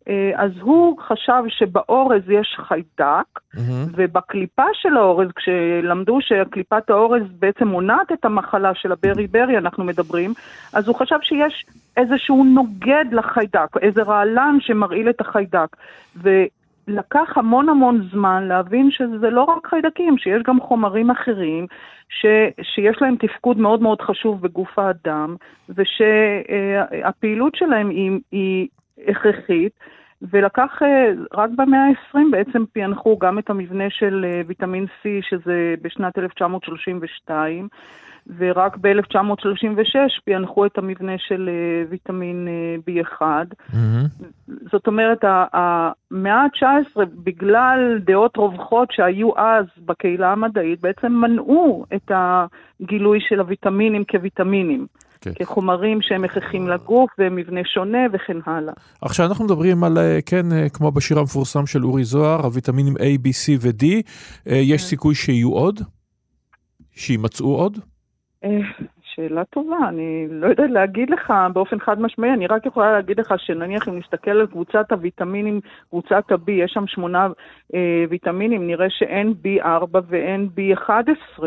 [0.10, 3.60] אה, אז הוא חשב שבאורז יש חיידק, mm-hmm.
[3.92, 10.34] ובקליפה של האורז, כשלמדו שקליפת האורז בעצם מונעת את המחלה של הברי ברי, אנחנו מדברים,
[10.74, 11.66] אז הוא חשב שיש
[11.98, 15.76] איזשהו נוגד לחיידק, איזה רעלן שמרעיל את החיידק.
[16.24, 16.30] ו...
[16.88, 21.68] לקח המון המון זמן להבין שזה לא רק חיידקים, שיש גם חומרים אחרים
[22.10, 22.26] ש,
[22.62, 25.36] שיש להם תפקוד מאוד מאוד חשוב בגוף האדם,
[25.70, 28.68] ושהפעילות שלהם היא, היא
[29.08, 29.72] הכרחית.
[30.22, 35.76] ולקח, אה, רק במאה ה-20 בעצם פענחו גם את המבנה של אה, ויטמין C, שזה
[35.82, 37.68] בשנת 1932,
[38.38, 43.22] ורק ב-1936 פענחו את המבנה של uh, ויטמין uh, B1.
[43.22, 44.24] Mm-hmm.
[44.72, 45.20] זאת אומרת,
[45.54, 54.04] המאה ה-19, בגלל דעות רווחות שהיו אז בקהילה המדעית, בעצם מנעו את הגילוי של הוויטמינים
[54.12, 54.88] כוויטמינים.
[54.92, 55.30] Okay.
[55.30, 55.46] אוקיי.
[55.46, 58.74] כחומרים שהם הכרחים לגוף ומבנה שונה וכן הלאה.
[59.02, 63.28] עכשיו אנחנו מדברים על, אה, כן, כמו בשיר המפורסם של אורי זוהר, הוויטמינים A, B,
[63.28, 63.86] C ו-D,
[64.46, 64.88] יש כן.
[64.88, 65.80] סיכוי שיהיו עוד?
[66.92, 67.80] שימצאו עוד?
[68.46, 68.60] אה,
[69.02, 73.34] שאלה טובה, אני לא יודעת להגיד לך באופן חד משמעי, אני רק יכולה להגיד לך
[73.38, 77.28] שנניח אם נסתכל על קבוצת הוויטמינים, קבוצת ה-B, יש שם שמונה
[77.76, 81.44] אה, ויטמינים, נראה שאין B4 ואין B11.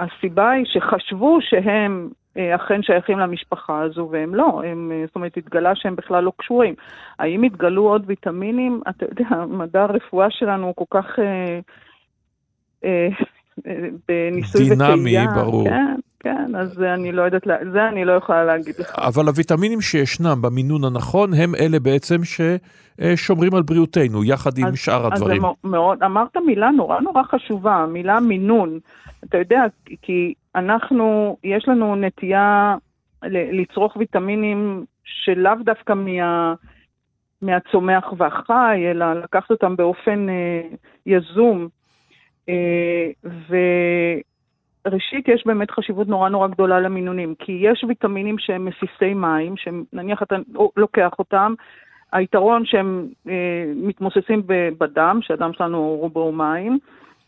[0.00, 5.36] הסיבה היא שחשבו שהם אה, אכן שייכים למשפחה הזו, והם לא, הם, אה, זאת אומרת,
[5.36, 6.74] התגלה שהם בכלל לא קשורים.
[7.18, 8.80] האם התגלו עוד ויטמינים?
[8.88, 11.18] אתה יודע, מדע הרפואה שלנו הוא כל כך...
[11.18, 11.58] אה,
[12.84, 13.08] אה,
[14.08, 14.94] בניסוי וטעייה.
[14.94, 15.68] דינמי, ברור.
[15.68, 18.98] כן, כן, אז זה אני לא יודעת, זה אני לא יכולה להגיד לך.
[18.98, 25.06] אבל הוויטמינים שישנם במינון הנכון, הם אלה בעצם ששומרים על בריאותנו, יחד עם אז, שאר
[25.06, 25.44] הדברים.
[25.44, 28.78] אז מאוד, אמרת מילה נורא נורא חשובה, מילה מינון.
[29.24, 29.64] אתה יודע,
[30.02, 32.76] כי אנחנו, יש לנו נטייה
[33.22, 36.54] לצרוך ויטמינים שלאו דווקא מה...
[37.42, 40.60] מהצומח והחי, אלא לקחת אותם באופן אה,
[41.06, 41.68] יזום.
[42.48, 43.10] אה,
[44.86, 50.22] וראשית, יש באמת חשיבות נורא נורא גדולה למינונים, כי יש ויטמינים שהם מסיסי מים, שנניח
[50.22, 50.36] אתה
[50.76, 51.54] לוקח אותם,
[52.12, 54.42] היתרון שהם אה, מתמוססים
[54.78, 56.78] בדם, שהדם שלנו רובו מים,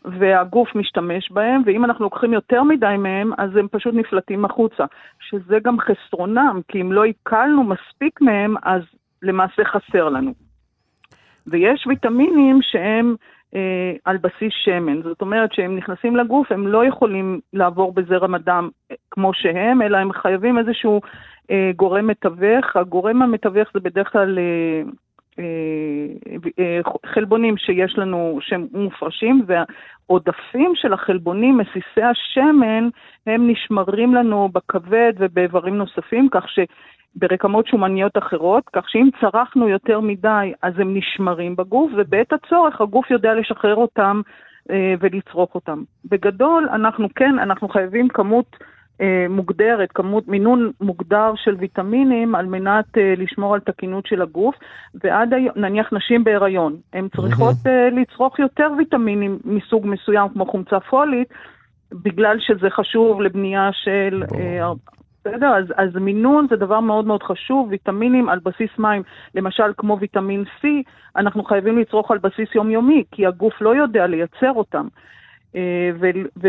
[0.05, 4.85] והגוף משתמש בהם, ואם אנחנו לוקחים יותר מדי מהם, אז הם פשוט נפלטים החוצה.
[5.19, 8.81] שזה גם חסרונם, כי אם לא עיכלנו מספיק מהם, אז
[9.21, 10.33] למעשה חסר לנו.
[11.47, 13.15] ויש ויטמינים שהם
[13.55, 18.69] אה, על בסיס שמן, זאת אומרת שהם נכנסים לגוף, הם לא יכולים לעבור בזרם הדם
[18.91, 21.01] אה, כמו שהם, אלא הם חייבים איזשהו
[21.51, 22.75] אה, גורם מתווך.
[22.75, 24.39] הגורם המתווך זה בדרך כלל...
[24.39, 24.81] אה,
[27.05, 32.89] חלבונים שיש לנו, שהם מופרשים, והעודפים של החלבונים, מסיסי השמן,
[33.27, 40.53] הם נשמרים לנו בכבד ובאיברים נוספים, כך שברקמות שומניות אחרות, כך שאם צרכנו יותר מדי,
[40.61, 44.21] אז הם נשמרים בגוף, ובעת הצורך הגוף יודע לשחרר אותם
[44.71, 45.83] אה, ולצרוך אותם.
[46.05, 48.67] בגדול, אנחנו כן, אנחנו חייבים כמות אה,
[49.29, 54.55] מוגדרת, כמות מינון מוגדר של ויטמינים על מנת uh, לשמור על תקינות של הגוף,
[55.03, 60.79] ועד היום, נניח נשים בהיריון, הן צריכות uh, לצרוך יותר ויטמינים מסוג מסוים כמו חומצה
[60.79, 61.27] פולית,
[61.91, 64.23] בגלל שזה חשוב לבנייה של...
[65.25, 65.47] בסדר?
[65.47, 69.03] אז, אז מינון זה דבר מאוד מאוד חשוב, ויטמינים על בסיס מים,
[69.35, 70.67] למשל כמו ויטמין C,
[71.15, 74.87] אנחנו חייבים לצרוך על בסיס יומיומי, כי הגוף לא יודע לייצר אותם.
[75.55, 75.89] אה,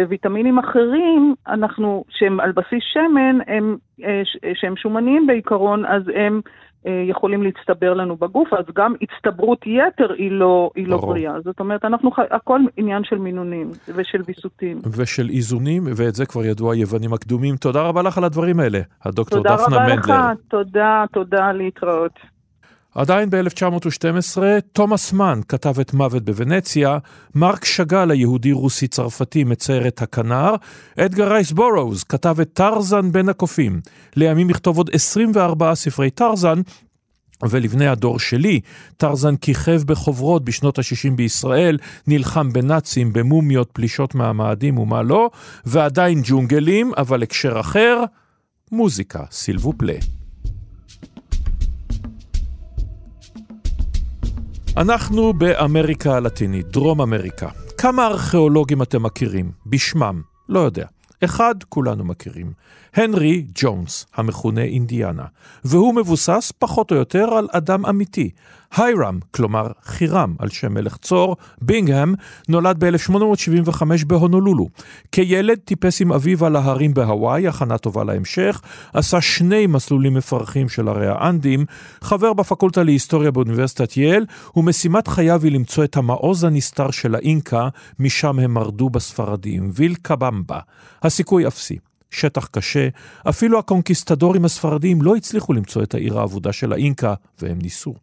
[0.08, 4.22] וויטמינים אחרים, אנחנו, שהם על בסיס שמן, הם, אה,
[4.54, 6.40] שהם שומניים בעיקרון, אז הם
[6.86, 11.40] אה, יכולים להצטבר לנו בגוף, אז גם הצטברות יתר היא לא, היא לא בריאה.
[11.44, 14.78] זאת אומרת, אנחנו, הכל עניין של מינונים ושל ויסותים.
[14.96, 17.56] ושל איזונים, ואת זה כבר ידעו היוונים הקדומים.
[17.56, 19.96] תודה רבה לך על הדברים האלה, הדוקטור דפנה מנדלר.
[20.00, 22.39] תודה רבה לך, תודה, תודה, להתראות.
[22.94, 24.38] עדיין ב-1912,
[24.72, 26.98] תומאס מן כתב את מוות בוונציה,
[27.34, 30.54] מרק שאגאל היהודי-רוסי-צרפתי מצייר את הכנר,
[30.98, 33.80] אדגר רייס בורוז כתב את טרזן בין הקופים.
[34.16, 36.60] לימים יכתוב עוד 24 ספרי טרזן,
[37.42, 38.60] ולבני הדור שלי,
[38.96, 45.30] טרזן כיכב בחוברות בשנות ה-60 בישראל, נלחם בנאצים, במומיות, פלישות מהמאדים ומה לא,
[45.64, 48.04] ועדיין ג'ונגלים, אבל הקשר אחר,
[48.72, 50.19] מוזיקה, סילבו פלה.
[54.76, 57.48] אנחנו באמריקה הלטינית, דרום אמריקה.
[57.78, 59.52] כמה ארכיאולוגים אתם מכירים?
[59.66, 60.22] בשמם?
[60.48, 60.86] לא יודע.
[61.24, 62.52] אחד כולנו מכירים,
[62.94, 65.24] הנרי ג'ונס, המכונה אינדיאנה,
[65.64, 68.30] והוא מבוסס פחות או יותר על אדם אמיתי.
[68.76, 72.14] היירם, כלומר חירם, על שם מלך צור, בינגהם,
[72.48, 74.68] נולד ב-1875 בהונולולו.
[75.12, 78.60] כילד טיפס עם אביו על ההרים בהוואי, הכנה טובה להמשך,
[78.92, 81.64] עשה שני מסלולים מפרכים של ערי האנדים,
[82.00, 84.26] חבר בפקולטה להיסטוריה באוניברסיטת יל,
[84.56, 90.58] ומשימת חייו היא למצוא את המעוז הנסתר של האינקה, משם הם מרדו בספרדים, ויל קבמבה.
[91.02, 91.89] הסיכוי אפסי.
[92.10, 92.88] שטח קשה,
[93.28, 97.94] אפילו הקונקיסטדורים הספרדים לא הצליחו למצוא את העיר האבודה של האינקה, והם ניסו.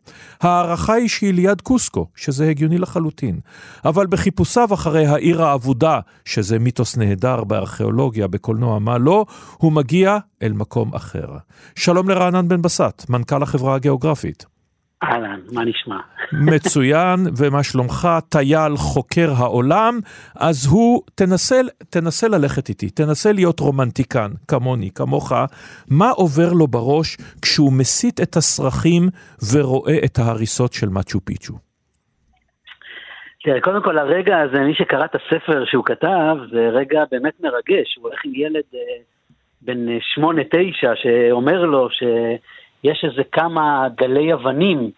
[0.41, 3.39] ההערכה היא שהיא ליד קוסקו, שזה הגיוני לחלוטין.
[3.86, 9.26] אבל בחיפושיו אחרי העיר האבודה, שזה מיתוס נהדר בארכיאולוגיה, בקולנוע, מה לא,
[9.58, 11.28] הוא מגיע אל מקום אחר.
[11.76, 14.57] שלום לרענן בן בסט, מנכ"ל החברה הגיאוגרפית.
[15.04, 16.00] אהלן, מה נשמע?
[16.34, 18.08] מצוין, ומה שלומך?
[18.30, 20.00] טייל, חוקר העולם,
[20.36, 21.56] אז הוא, תנסה,
[21.90, 25.34] תנסה ללכת איתי, תנסה להיות רומנטיקן, כמוני, כמוך,
[25.92, 29.04] מה עובר לו בראש כשהוא מסיט את הסרחים
[29.54, 31.54] ורואה את ההריסות של מאצ'ו פיצ'ו?
[33.44, 37.96] תראה, קודם כל הרגע הזה, מי שקרא את הספר שהוא כתב, זה רגע באמת מרגש,
[37.98, 38.80] הוא הולך עם ילד אה,
[39.62, 42.04] בן שמונה, תשע, שאומר לו ש...
[42.84, 44.92] יש איזה כמה גלי אבנים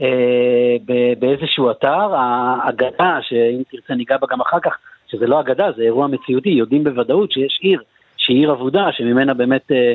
[0.00, 0.76] אה,
[1.18, 6.06] באיזשהו אתר, האגדה, שאם תרצה ניגע בה גם אחר כך, שזה לא אגדה, זה אירוע
[6.06, 7.82] מציאותי, יודעים בוודאות שיש עיר,
[8.16, 9.94] שהיא עיר אבודה, שממנה באמת אה,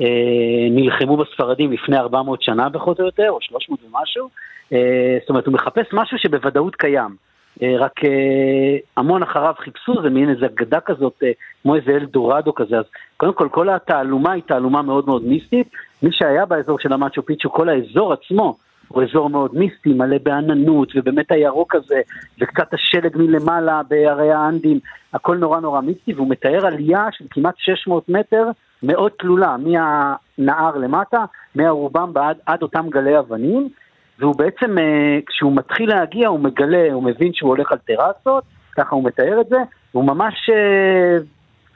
[0.00, 4.28] אה, נלחמו בספרדים לפני 400 שנה פחות או יותר, או 300 ומשהו,
[4.72, 7.16] אה, זאת אומרת, הוא מחפש משהו שבוודאות קיים.
[7.62, 11.30] אה, רק אה, המון אחריו חיפשו, זה מין איזה אגדה כזאת, אה,
[11.62, 12.84] כמו איזה אלדורדו כזה, אז
[13.16, 15.68] קודם כל כל התעלומה היא תעלומה מאוד מאוד מיסטית,
[16.02, 18.56] מי שהיה באזור של המאצ'ו פיצ'ו, כל האזור עצמו
[18.88, 22.00] הוא אזור מאוד מיסטי, מלא בעננות, ובאמת הירוק הזה,
[22.40, 24.78] וקצת השלג מלמעלה בהרי האנדים,
[25.14, 28.44] הכל נורא נורא מיסטי, והוא מתאר עלייה של כמעט 600 מטר,
[28.82, 33.68] מאוד תלולה, מהנהר למטה, מהרובם עד, עד אותם גלי אבנים,
[34.18, 38.44] והוא בעצם, אה, כשהוא מתחיל להגיע, הוא מגלה, הוא מבין שהוא הולך על טרסות,
[38.76, 39.56] ככה הוא מתאר את זה,
[39.94, 41.16] והוא ממש אה,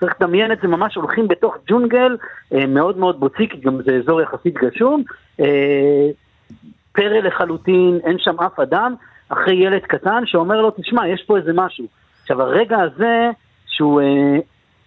[0.01, 2.17] צריך לדמיין את זה, ממש הולכים בתוך ג'ונגל
[2.55, 5.03] אה, מאוד מאוד בוצי, כי גם זה אזור יחסית גשום,
[6.93, 8.95] פרא לחלוטין, אין שם אף אדם,
[9.29, 11.85] אחרי ילד קטן שאומר לו, תשמע, יש פה איזה משהו.
[12.23, 13.31] עכשיו, הרגע הזה,
[13.67, 14.01] שהוא,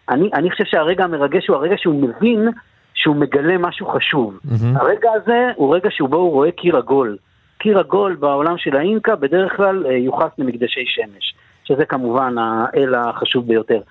[0.10, 2.49] אני, אני חושב שהרגע המרגש הוא הרגע שהוא מבין
[2.93, 4.39] שהוא מגלה משהו חשוב.
[4.45, 4.80] Mm-hmm.
[4.80, 7.18] הרגע הזה הוא רגע שבו הוא רואה קיר עגול.
[7.64, 11.34] קיר עגול בעולם של האינקה בדרך כלל אה, יוחס למקדשי שמש.
[11.64, 13.82] שזה כמובן האל החשוב ביותר.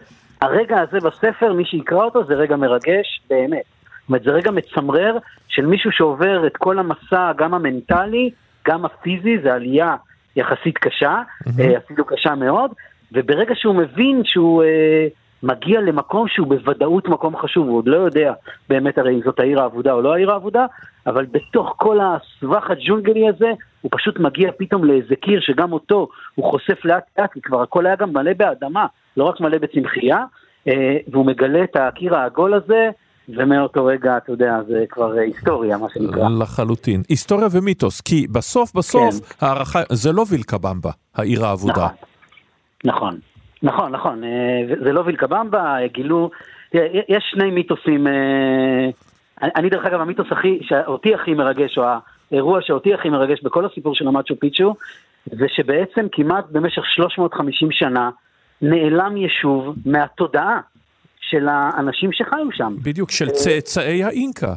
[0.40, 3.64] הרגע הזה בספר, מי שיקרא אותו, זה רגע מרגש באמת.
[4.00, 5.16] זאת אומרת, זה רגע מצמרר
[5.48, 8.30] של מישהו שעובר את כל המסע, גם המנטלי,
[8.68, 9.96] גם הפיזי, זה עלייה
[10.36, 11.76] יחסית קשה, mm-hmm.
[11.76, 12.70] אפילו קשה מאוד,
[13.12, 15.06] וברגע שהוא מבין שהוא אה,
[15.42, 18.32] מגיע למקום שהוא בוודאות מקום חשוב, הוא עוד לא יודע
[18.68, 20.66] באמת הרי אם זאת העיר האבודה או לא העיר האבודה,
[21.06, 26.50] אבל בתוך כל הסבך הג'ונגלי הזה, הוא פשוט מגיע פתאום לאיזה קיר שגם אותו הוא
[26.50, 28.86] חושף לאט לאט, כי כבר הכל היה גם מלא באדמה,
[29.16, 30.24] לא רק מלא בצמחייה,
[30.68, 32.90] אה, והוא מגלה את הקיר העגול הזה,
[33.28, 36.28] ומאותו רגע, אתה יודע, זה כבר היסטוריה, מה שנקרא.
[36.40, 37.02] לחלוטין.
[37.08, 39.46] היסטוריה ומיתוס, כי בסוף בסוף כן.
[39.46, 41.72] הערכה, זה לא וילקה במבה, העיר האבודה.
[41.74, 41.94] נכון,
[42.84, 43.18] נכון,
[43.62, 44.22] נכון, נכון.
[44.84, 46.30] זה לא וילקה במבה, גילו,
[47.08, 48.06] יש שני מיתוסים,
[49.42, 51.84] אני דרך אגב, המיתוס הכי, שאותי הכי מרגש, או
[52.30, 54.74] האירוע שאותי הכי מרגש בכל הסיפור של המאצ'ו פיצ'ו,
[55.26, 58.10] זה שבעצם כמעט במשך 350 שנה
[58.62, 60.60] נעלם יישוב מהתודעה.
[61.32, 62.72] של האנשים שחיו שם.
[62.82, 64.54] בדיוק, של צאצאי האינקה.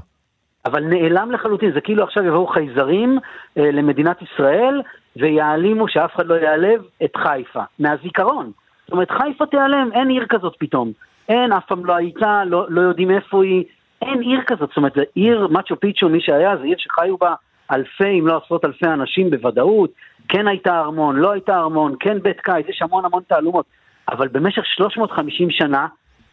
[0.66, 3.20] אבל נעלם לחלוטין, זה כאילו עכשיו יבואו חייזרים
[3.58, 4.82] אה, למדינת ישראל
[5.16, 8.52] ויעלימו, שאף אחד לא יעלב, את חיפה, מהזיכרון.
[8.86, 10.92] זאת אומרת, חיפה תיעלם, אין עיר כזאת פתאום.
[11.30, 13.64] אין, אף פעם לא הייתה, לא, לא יודעים איפה היא,
[14.02, 14.70] אין עיר כזאת.
[14.70, 17.34] זאת אומרת, זה עיר, מאצ'ו פיצ'ו, מי שהיה, זה עיר שחיו בה
[17.72, 19.92] אלפי, אם לא עשרות אלפי אנשים בוודאות.
[20.28, 23.66] כן הייתה ארמון, לא הייתה ארמון, כן בית קיץ, יש המון המון תעלומות.
[24.10, 25.88] אבל במשך 350 שנה,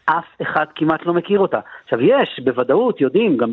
[0.05, 1.59] אף אחד כמעט לא מכיר אותה.
[1.83, 3.51] עכשיו יש, בוודאות, יודעים, גם,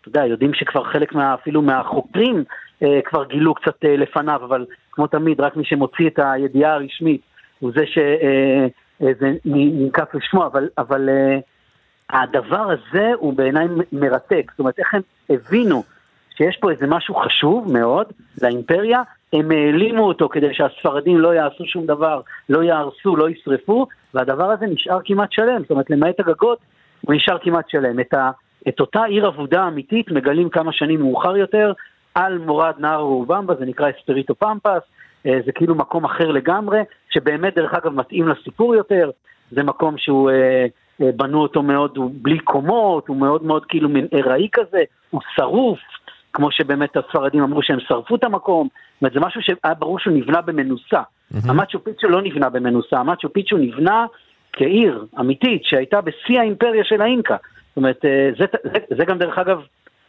[0.00, 2.44] אתה יודע, יודעים שכבר חלק מה, אפילו מהחוקרים
[2.82, 7.20] אה, כבר גילו קצת אה, לפניו, אבל כמו תמיד, רק מי שמוציא את הידיעה הרשמית
[7.62, 8.02] הוא זה שזה
[9.02, 11.38] אה, אה, ננקף לשמו, אבל, אבל אה,
[12.10, 14.50] הדבר הזה הוא בעיניי מרתק.
[14.50, 15.00] זאת אומרת, איך הם
[15.30, 15.82] הבינו
[16.36, 18.06] שיש פה איזה משהו חשוב מאוד
[18.42, 19.02] לאימפריה,
[19.32, 24.66] הם העלימו אותו כדי שהספרדים לא יעשו שום דבר, לא יהרסו, לא ישרפו, והדבר הזה
[24.66, 26.58] נשאר כמעט שלם, זאת אומרת למעט הגגות,
[27.00, 28.00] הוא נשאר כמעט שלם.
[28.00, 28.30] את, ה,
[28.68, 31.72] את אותה עיר עבודה אמיתית מגלים כמה שנים מאוחר יותר,
[32.14, 34.82] על מורד נהר רובמבה, זה נקרא אספריטו פמפס,
[35.24, 39.10] זה כאילו מקום אחר לגמרי, שבאמת דרך אגב מתאים לסיפור יותר,
[39.50, 40.66] זה מקום שהוא, אה,
[41.02, 45.20] אה, בנו אותו מאוד, הוא בלי קומות, הוא מאוד מאוד כאילו מין ארעי כזה, הוא
[45.34, 45.78] שרוף,
[46.32, 50.16] כמו שבאמת הספרדים אמרו שהם שרפו את המקום, זאת אומרת זה משהו שהיה ברור שהוא
[50.16, 51.00] נבנה במנוסה.
[51.00, 51.50] Mm-hmm.
[51.50, 54.06] המאצ'ו פיצ'ו לא נבנה במנוסה, המאצ'ו פיצ'ו נבנה
[54.52, 57.36] כעיר אמיתית שהייתה בשיא האימפריה של האינקה.
[57.68, 59.60] זאת אומרת, אה, זה, זה, זה גם דרך אגב,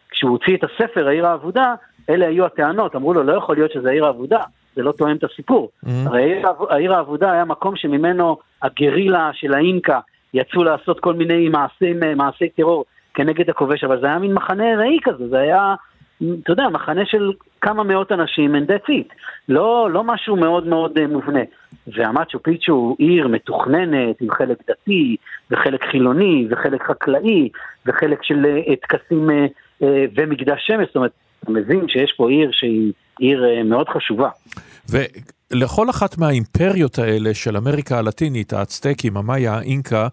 [0.10, 1.74] כשהוא הוציא את הספר, העיר האבודה,
[2.10, 4.40] אלה היו הטענות, אמרו לו, לא יכול להיות שזה העיר האבודה,
[4.76, 5.70] זה לא תואם את הסיפור.
[5.86, 5.90] Mm-hmm.
[6.06, 10.00] הרי העיר, העיר האבודה היה מקום שממנו הגרילה של האינקה
[10.34, 15.00] יצאו לעשות כל מיני מעשי, מעשי טרור כנגד הכובש, אבל זה היה מין מחנה ארעי
[15.04, 15.76] כזה, זה היה
[16.44, 19.16] אתה יודע, מחנה של כמה מאות אנשים, and that's it.
[19.50, 21.40] לא, לא משהו מאוד מאוד uh, מובנה.
[21.88, 25.16] והמצ'ו פיצ'ו הוא עיר מתוכננת עם חלק דתי,
[25.52, 27.50] וחלק חילוני, וחלק חקלאי,
[27.86, 29.34] וחלק של uh, טקסים uh,
[29.82, 31.12] uh, ומקדש שמש, זאת אומרת,
[31.44, 34.30] אתה מבין שיש פה עיר שהיא עיר uh, מאוד חשובה.
[35.54, 40.08] לכל אחת מהאימפריות האלה של אמריקה הלטינית, האצטקים, המאיה, האינקה,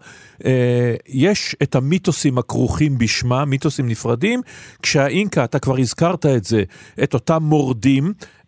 [0.45, 4.41] אה, יש את המיתוסים הכרוכים בשמה, מיתוסים נפרדים,
[4.81, 6.63] כשהאינקה, אתה כבר הזכרת את זה,
[7.03, 8.40] את אותם מורדים, אה, אה,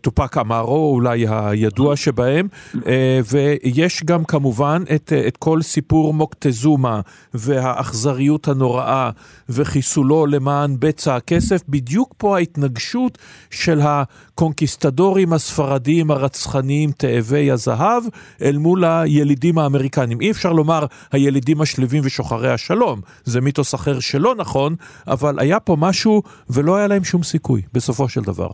[0.00, 2.48] טופק אמרו, אולי הידוע שבהם,
[2.86, 7.00] אה, ויש גם כמובן את, את כל סיפור מוקטזומה
[7.34, 9.10] והאכזריות הנוראה
[9.48, 13.18] וחיסולו למען בצע הכסף, בדיוק פה ההתנגשות
[13.50, 18.02] של הקונקיסטדורים הספרדיים הרצחניים תאבי הזהב
[18.42, 20.20] אל מול הילידים האמריקנים.
[20.20, 24.74] אי אפשר לומר הילידים השלווים ושוחרי השלום, זה מיתוס אחר שלא נכון,
[25.06, 28.48] אבל היה פה משהו ולא היה להם שום סיכוי בסופו של דבר.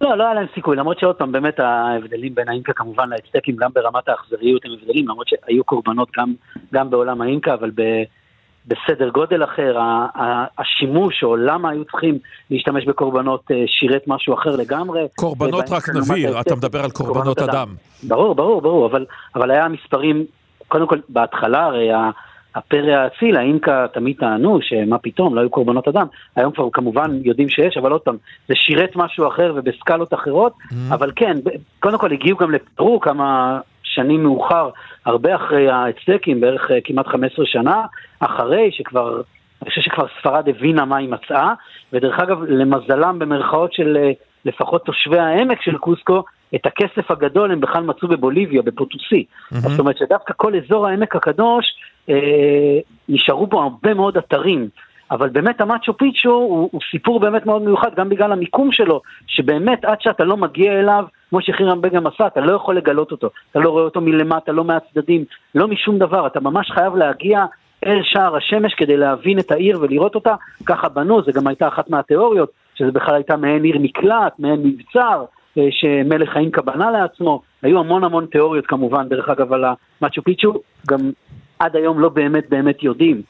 [0.00, 3.70] לא, לא היה להם סיכוי, למרות שעוד פעם, באמת ההבדלים בין האינקה כמובן לאצטקים, גם
[3.74, 6.34] ברמת האכזריות הם הבדלים, למרות שהיו קורבנות גם,
[6.74, 7.82] גם בעולם האינקה, אבל ב,
[8.66, 9.78] בסדר גודל אחר,
[10.58, 12.18] השימוש או למה היו צריכים
[12.50, 15.00] להשתמש בקורבנות אה, שירת משהו אחר לגמרי.
[15.16, 17.50] קורבנות רק נבהיר, אתה מדבר על קורבנות, קורבנות אדם.
[17.50, 17.74] אדם.
[18.08, 20.26] ברור, ברור, ברור, אבל, אבל היה מספרים,
[20.68, 21.90] קודם כל בהתחלה הרי
[22.56, 26.06] הפרא האציל, האינקה תמיד טענו שמה פתאום, לא היו קורבנות אדם.
[26.36, 28.16] היום כבר כמובן יודעים שיש, אבל עוד פעם,
[28.48, 30.94] זה שירת משהו אחר ובסקלות אחרות, mm-hmm.
[30.94, 31.36] אבל כן,
[31.80, 34.70] קודם כל הגיעו גם לפרו כמה שנים מאוחר,
[35.04, 37.82] הרבה אחרי האצטקים, בערך אה, כמעט 15 שנה,
[38.20, 39.20] אחרי שכבר,
[39.62, 41.54] אני חושב שכבר ספרד הבינה מה היא מצאה,
[41.92, 44.10] ודרך אגב, למזלם במרכאות של אה,
[44.44, 46.22] לפחות תושבי העמק של קוסקו,
[46.54, 49.24] את הכסף הגדול הם בכלל מצאו בבוליביה, בפוטוסי.
[49.24, 49.56] Mm-hmm.
[49.56, 51.66] זאת אומרת שדווקא כל אזור העמק הקדוש,
[52.08, 52.78] אה,
[53.08, 54.68] נשארו בו הרבה מאוד אתרים.
[55.10, 59.84] אבל באמת המאצ'ו פיצ'ו הוא, הוא סיפור באמת מאוד מיוחד, גם בגלל המיקום שלו, שבאמת
[59.84, 63.58] עד שאתה לא מגיע אליו, כמו שחירם בגם עשה, אתה לא יכול לגלות אותו, אתה
[63.58, 65.24] לא רואה אותו מלמטה, לא מהצדדים,
[65.54, 67.44] לא משום דבר, אתה ממש חייב להגיע
[67.86, 70.34] אל שער השמש כדי להבין את העיר ולראות אותה,
[70.66, 75.24] ככה בנו, זה גם הייתה אחת מהתיאוריות, שזה בכלל הייתה מעין עיר מקלט, מעין מבצר,
[75.70, 80.54] שמלך חיים כבנה לעצמו, היו המון המון תיאוריות כמובן, דרך אגב, על המצ'ו פיצ'ו,
[80.88, 80.98] גם
[81.58, 83.22] עד היום לא באמת באמת יודעים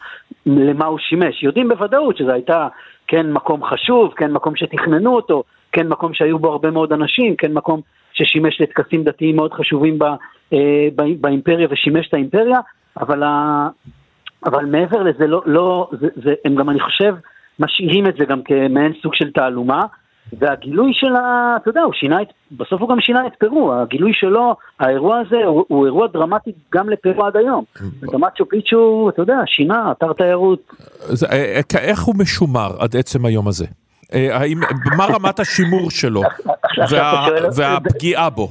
[0.46, 1.42] למה הוא שימש.
[1.42, 2.68] יודעים בוודאות שזה הייתה
[3.06, 7.52] כן מקום חשוב, כן מקום שתכננו אותו, כן מקום שהיו בו הרבה מאוד אנשים, כן
[7.52, 7.80] מקום
[8.12, 10.14] ששימש לטקסים דתיים מאוד חשובים בא,
[10.52, 12.60] אה, בא, באימפריה ושימש את האימפריה,
[13.00, 13.68] אבל, ה,
[14.46, 17.14] אבל מעבר לזה, לא, לא, זה, זה, הם גם, אני חושב,
[17.58, 19.80] משאירים את זה גם כמעין סוג של תעלומה,
[20.32, 21.56] והגילוי של ה...
[21.62, 22.28] אתה יודע, הוא שינה את...
[22.52, 26.88] בסוף הוא גם שינה את פרו, הגילוי שלו, האירוע הזה הוא, הוא אירוע דרמטי גם
[26.90, 27.64] לפרו עד היום.
[28.02, 30.72] ודמצ'ו פיצ'ו, אתה יודע, שינה, אתר תיירות.
[30.98, 33.66] זה, אה, אה, איך הוא משומר עד עצם היום הזה?
[34.14, 34.60] אה, האם,
[34.96, 36.22] מה רמת השימור שלו
[36.90, 38.48] וה, והפגיעה בו?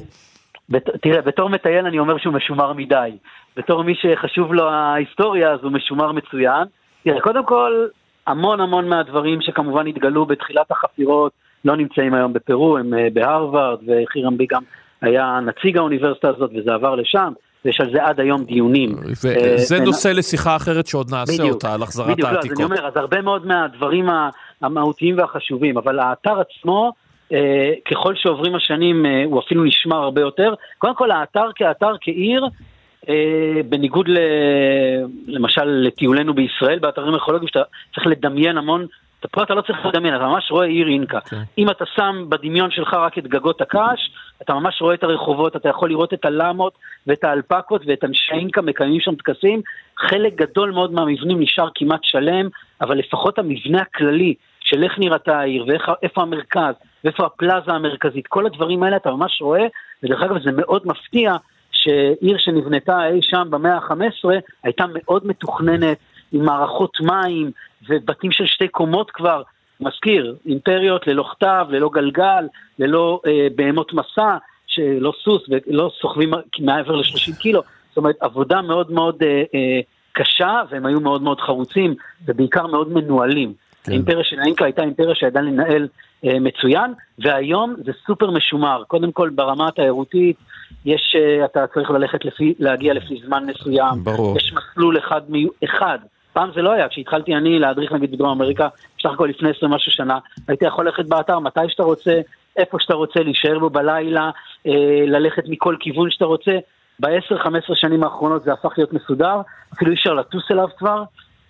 [1.02, 3.18] תראה, בתור מטייל אני אומר שהוא משומר מדי.
[3.58, 6.64] בתור מי שחשוב לו ההיסטוריה, אז הוא משומר מצוין.
[7.04, 7.88] תראה, קודם כל,
[8.28, 11.32] המון המון מהדברים שכמובן התגלו בתחילת החפירות,
[11.66, 14.62] לא נמצאים היום בפרו, הם אה, בהרווארד, וחירמבי גם
[15.02, 17.34] היה נציג האוניברסיטה הזאת וזה עבר לשם.
[17.66, 18.96] ויש על זה עד היום דיונים.
[19.06, 22.32] וזה אה, נושא לשיחה אחרת שעוד נעשה אותה, על החזרת העתיקות.
[22.32, 24.06] בדיוק, לא, אז אני אומר, אז הרבה מאוד מהדברים
[24.62, 26.92] המהותיים והחשובים, אבל האתר עצמו,
[27.34, 30.54] אה, ככל שעוברים השנים, אה, הוא אפילו נשמר הרבה יותר.
[30.78, 32.46] קודם כל, האתר כאתר, כעיר,
[33.10, 34.18] אה, בניגוד ל,
[35.28, 37.62] למשל לטיולנו בישראל, באתרים ארכיאולוגיים, שאתה
[37.96, 38.86] צריך לדמיין המון
[39.32, 41.18] פה אתה לא צריך לדמיין, אתה ממש רואה עיר אינקה.
[41.18, 41.30] Okay.
[41.30, 41.42] כן.
[41.58, 44.12] אם אתה שם בדמיון שלך רק את גגות הקש,
[44.42, 46.74] אתה ממש רואה את הרחובות, אתה יכול לראות את הלמות
[47.08, 49.62] ואת האלפקות ואת אנשי אינקה מקיימים שם טקסים.
[49.98, 52.50] חלק גדול מאוד מהמבנים נשאר כמעט שלם,
[52.82, 58.84] אבל לפחות המבנה הכללי של איך נראתה העיר ואיפה המרכז ואיפה הפלאזה המרכזית, כל הדברים
[58.84, 59.66] האלה אתה ממש רואה,
[60.04, 61.36] ודרך אגב זה מאוד מפתיע
[61.72, 64.30] שעיר שנבנתה אי שם במאה ה-15
[64.64, 65.98] הייתה מאוד מתוכננת,
[66.32, 67.52] עם מערכות מים
[67.90, 69.42] ובתים של שתי קומות כבר,
[69.80, 72.48] מזכיר, אימפריות ללא כתב, ללא גלגל,
[72.80, 78.92] ללא אה, בהמות מסע, שלא סוס ולא סוחבים מעבר ל-30 קילו, זאת אומרת עבודה מאוד
[78.92, 79.80] מאוד אה, אה,
[80.14, 81.96] קשה והם היו מאוד מאוד חרוצים
[82.26, 83.54] ובעיקר מאוד מנוהלים.
[83.84, 83.92] כן.
[83.92, 85.88] האימפריה של האינקה הייתה אימפריה שידעה לנהל
[86.26, 88.84] אה, מצוין, והיום זה סופר משומר.
[88.88, 90.38] קודם כל ברמה התיירותית,
[90.86, 94.04] יש, אה, אתה צריך ללכת לפי, להגיע לפי זמן מסוים.
[94.04, 94.38] ברור.
[94.38, 95.22] יש מסלול אחד,
[95.64, 96.00] אחד
[96.36, 98.68] פעם זה לא היה, כשהתחלתי אני להדריך נגיד בדרום אמריקה,
[99.00, 102.22] בסך הכל לפני 20 משהו שנה, הייתי יכול ללכת באתר מתי שאתה רוצה,
[102.58, 104.30] איפה שאתה רוצה, להישאר בו בלילה,
[104.68, 104.72] אה,
[105.08, 106.52] ללכת מכל כיוון שאתה רוצה.
[107.00, 109.42] ב-10-15 שנים האחרונות זה הפך להיות מסודר,
[109.74, 111.04] אפילו אי אפשר לטוס אליו כבר.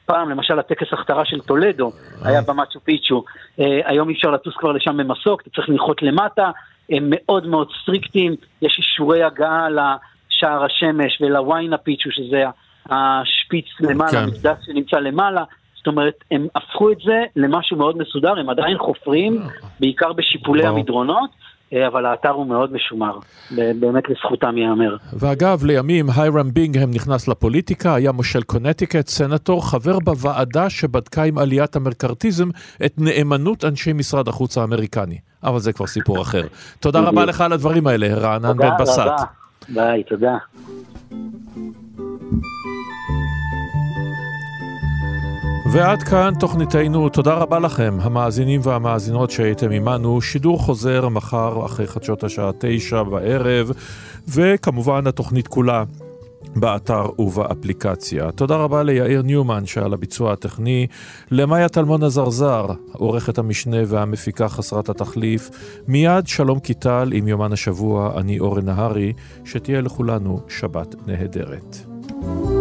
[0.06, 1.92] פעם, למשל, הטקס הכתרה של טולדו
[2.24, 3.24] היה במצ'ו פיצ'ו,
[3.60, 6.52] אה, היום אי אפשר לטוס כבר לשם במסוק, אתה צריך לנחות למטה,
[6.90, 12.44] הם מאוד מאוד סטריקטים, יש אישורי הגעה לשער השמש ולוויינה פיצ'ו, שזה
[12.90, 14.18] השפיץ למעלה, כן.
[14.18, 15.44] המקדש שנמצא למעלה.
[15.78, 19.42] זאת אומרת, הם הפכו את זה למשהו מאוד מסודר, הם עדיין חופרים,
[19.80, 21.30] בעיקר בשיפולי המדרונות.
[21.74, 23.20] אה, אבל האתר הוא מאוד משומר,
[23.52, 24.96] באמת לזכותם ייאמר.
[25.14, 31.76] ואגב, לימים היירם בינגהם נכנס לפוליטיקה, היה מושל קונטיקט, סנטור, חבר בוועדה שבדקה עם עליית
[31.76, 32.50] המקארתיזם
[32.86, 35.18] את נאמנות אנשי משרד החוץ האמריקני.
[35.44, 36.44] אבל זה כבר סיפור אחר.
[36.80, 39.00] תודה רבה לך על הדברים האלה, רענן בן בסט.
[39.00, 39.24] תודה רבה,
[39.70, 40.38] ביי, תודה.
[45.76, 50.22] ועד כאן תוכניתנו, תודה רבה לכם, המאזינים והמאזינות שהייתם עמנו.
[50.22, 53.72] שידור חוזר מחר אחרי חדשות השעה תשע בערב,
[54.28, 55.84] וכמובן התוכנית כולה
[56.56, 58.32] באתר ובאפליקציה.
[58.32, 60.88] תודה רבה ליאיר ניומן שעל הביצוע הטכני,
[61.32, 65.50] למאיה טלמון הזרזר, עורכת המשנה והמפיקה חסרת התחליף.
[65.88, 69.14] מיד שלום קיטל עם יומן השבוע, אני אורן נהרי,
[69.46, 71.78] שתהיה לכולנו שבת נהדרת.
[72.22, 72.55] thank you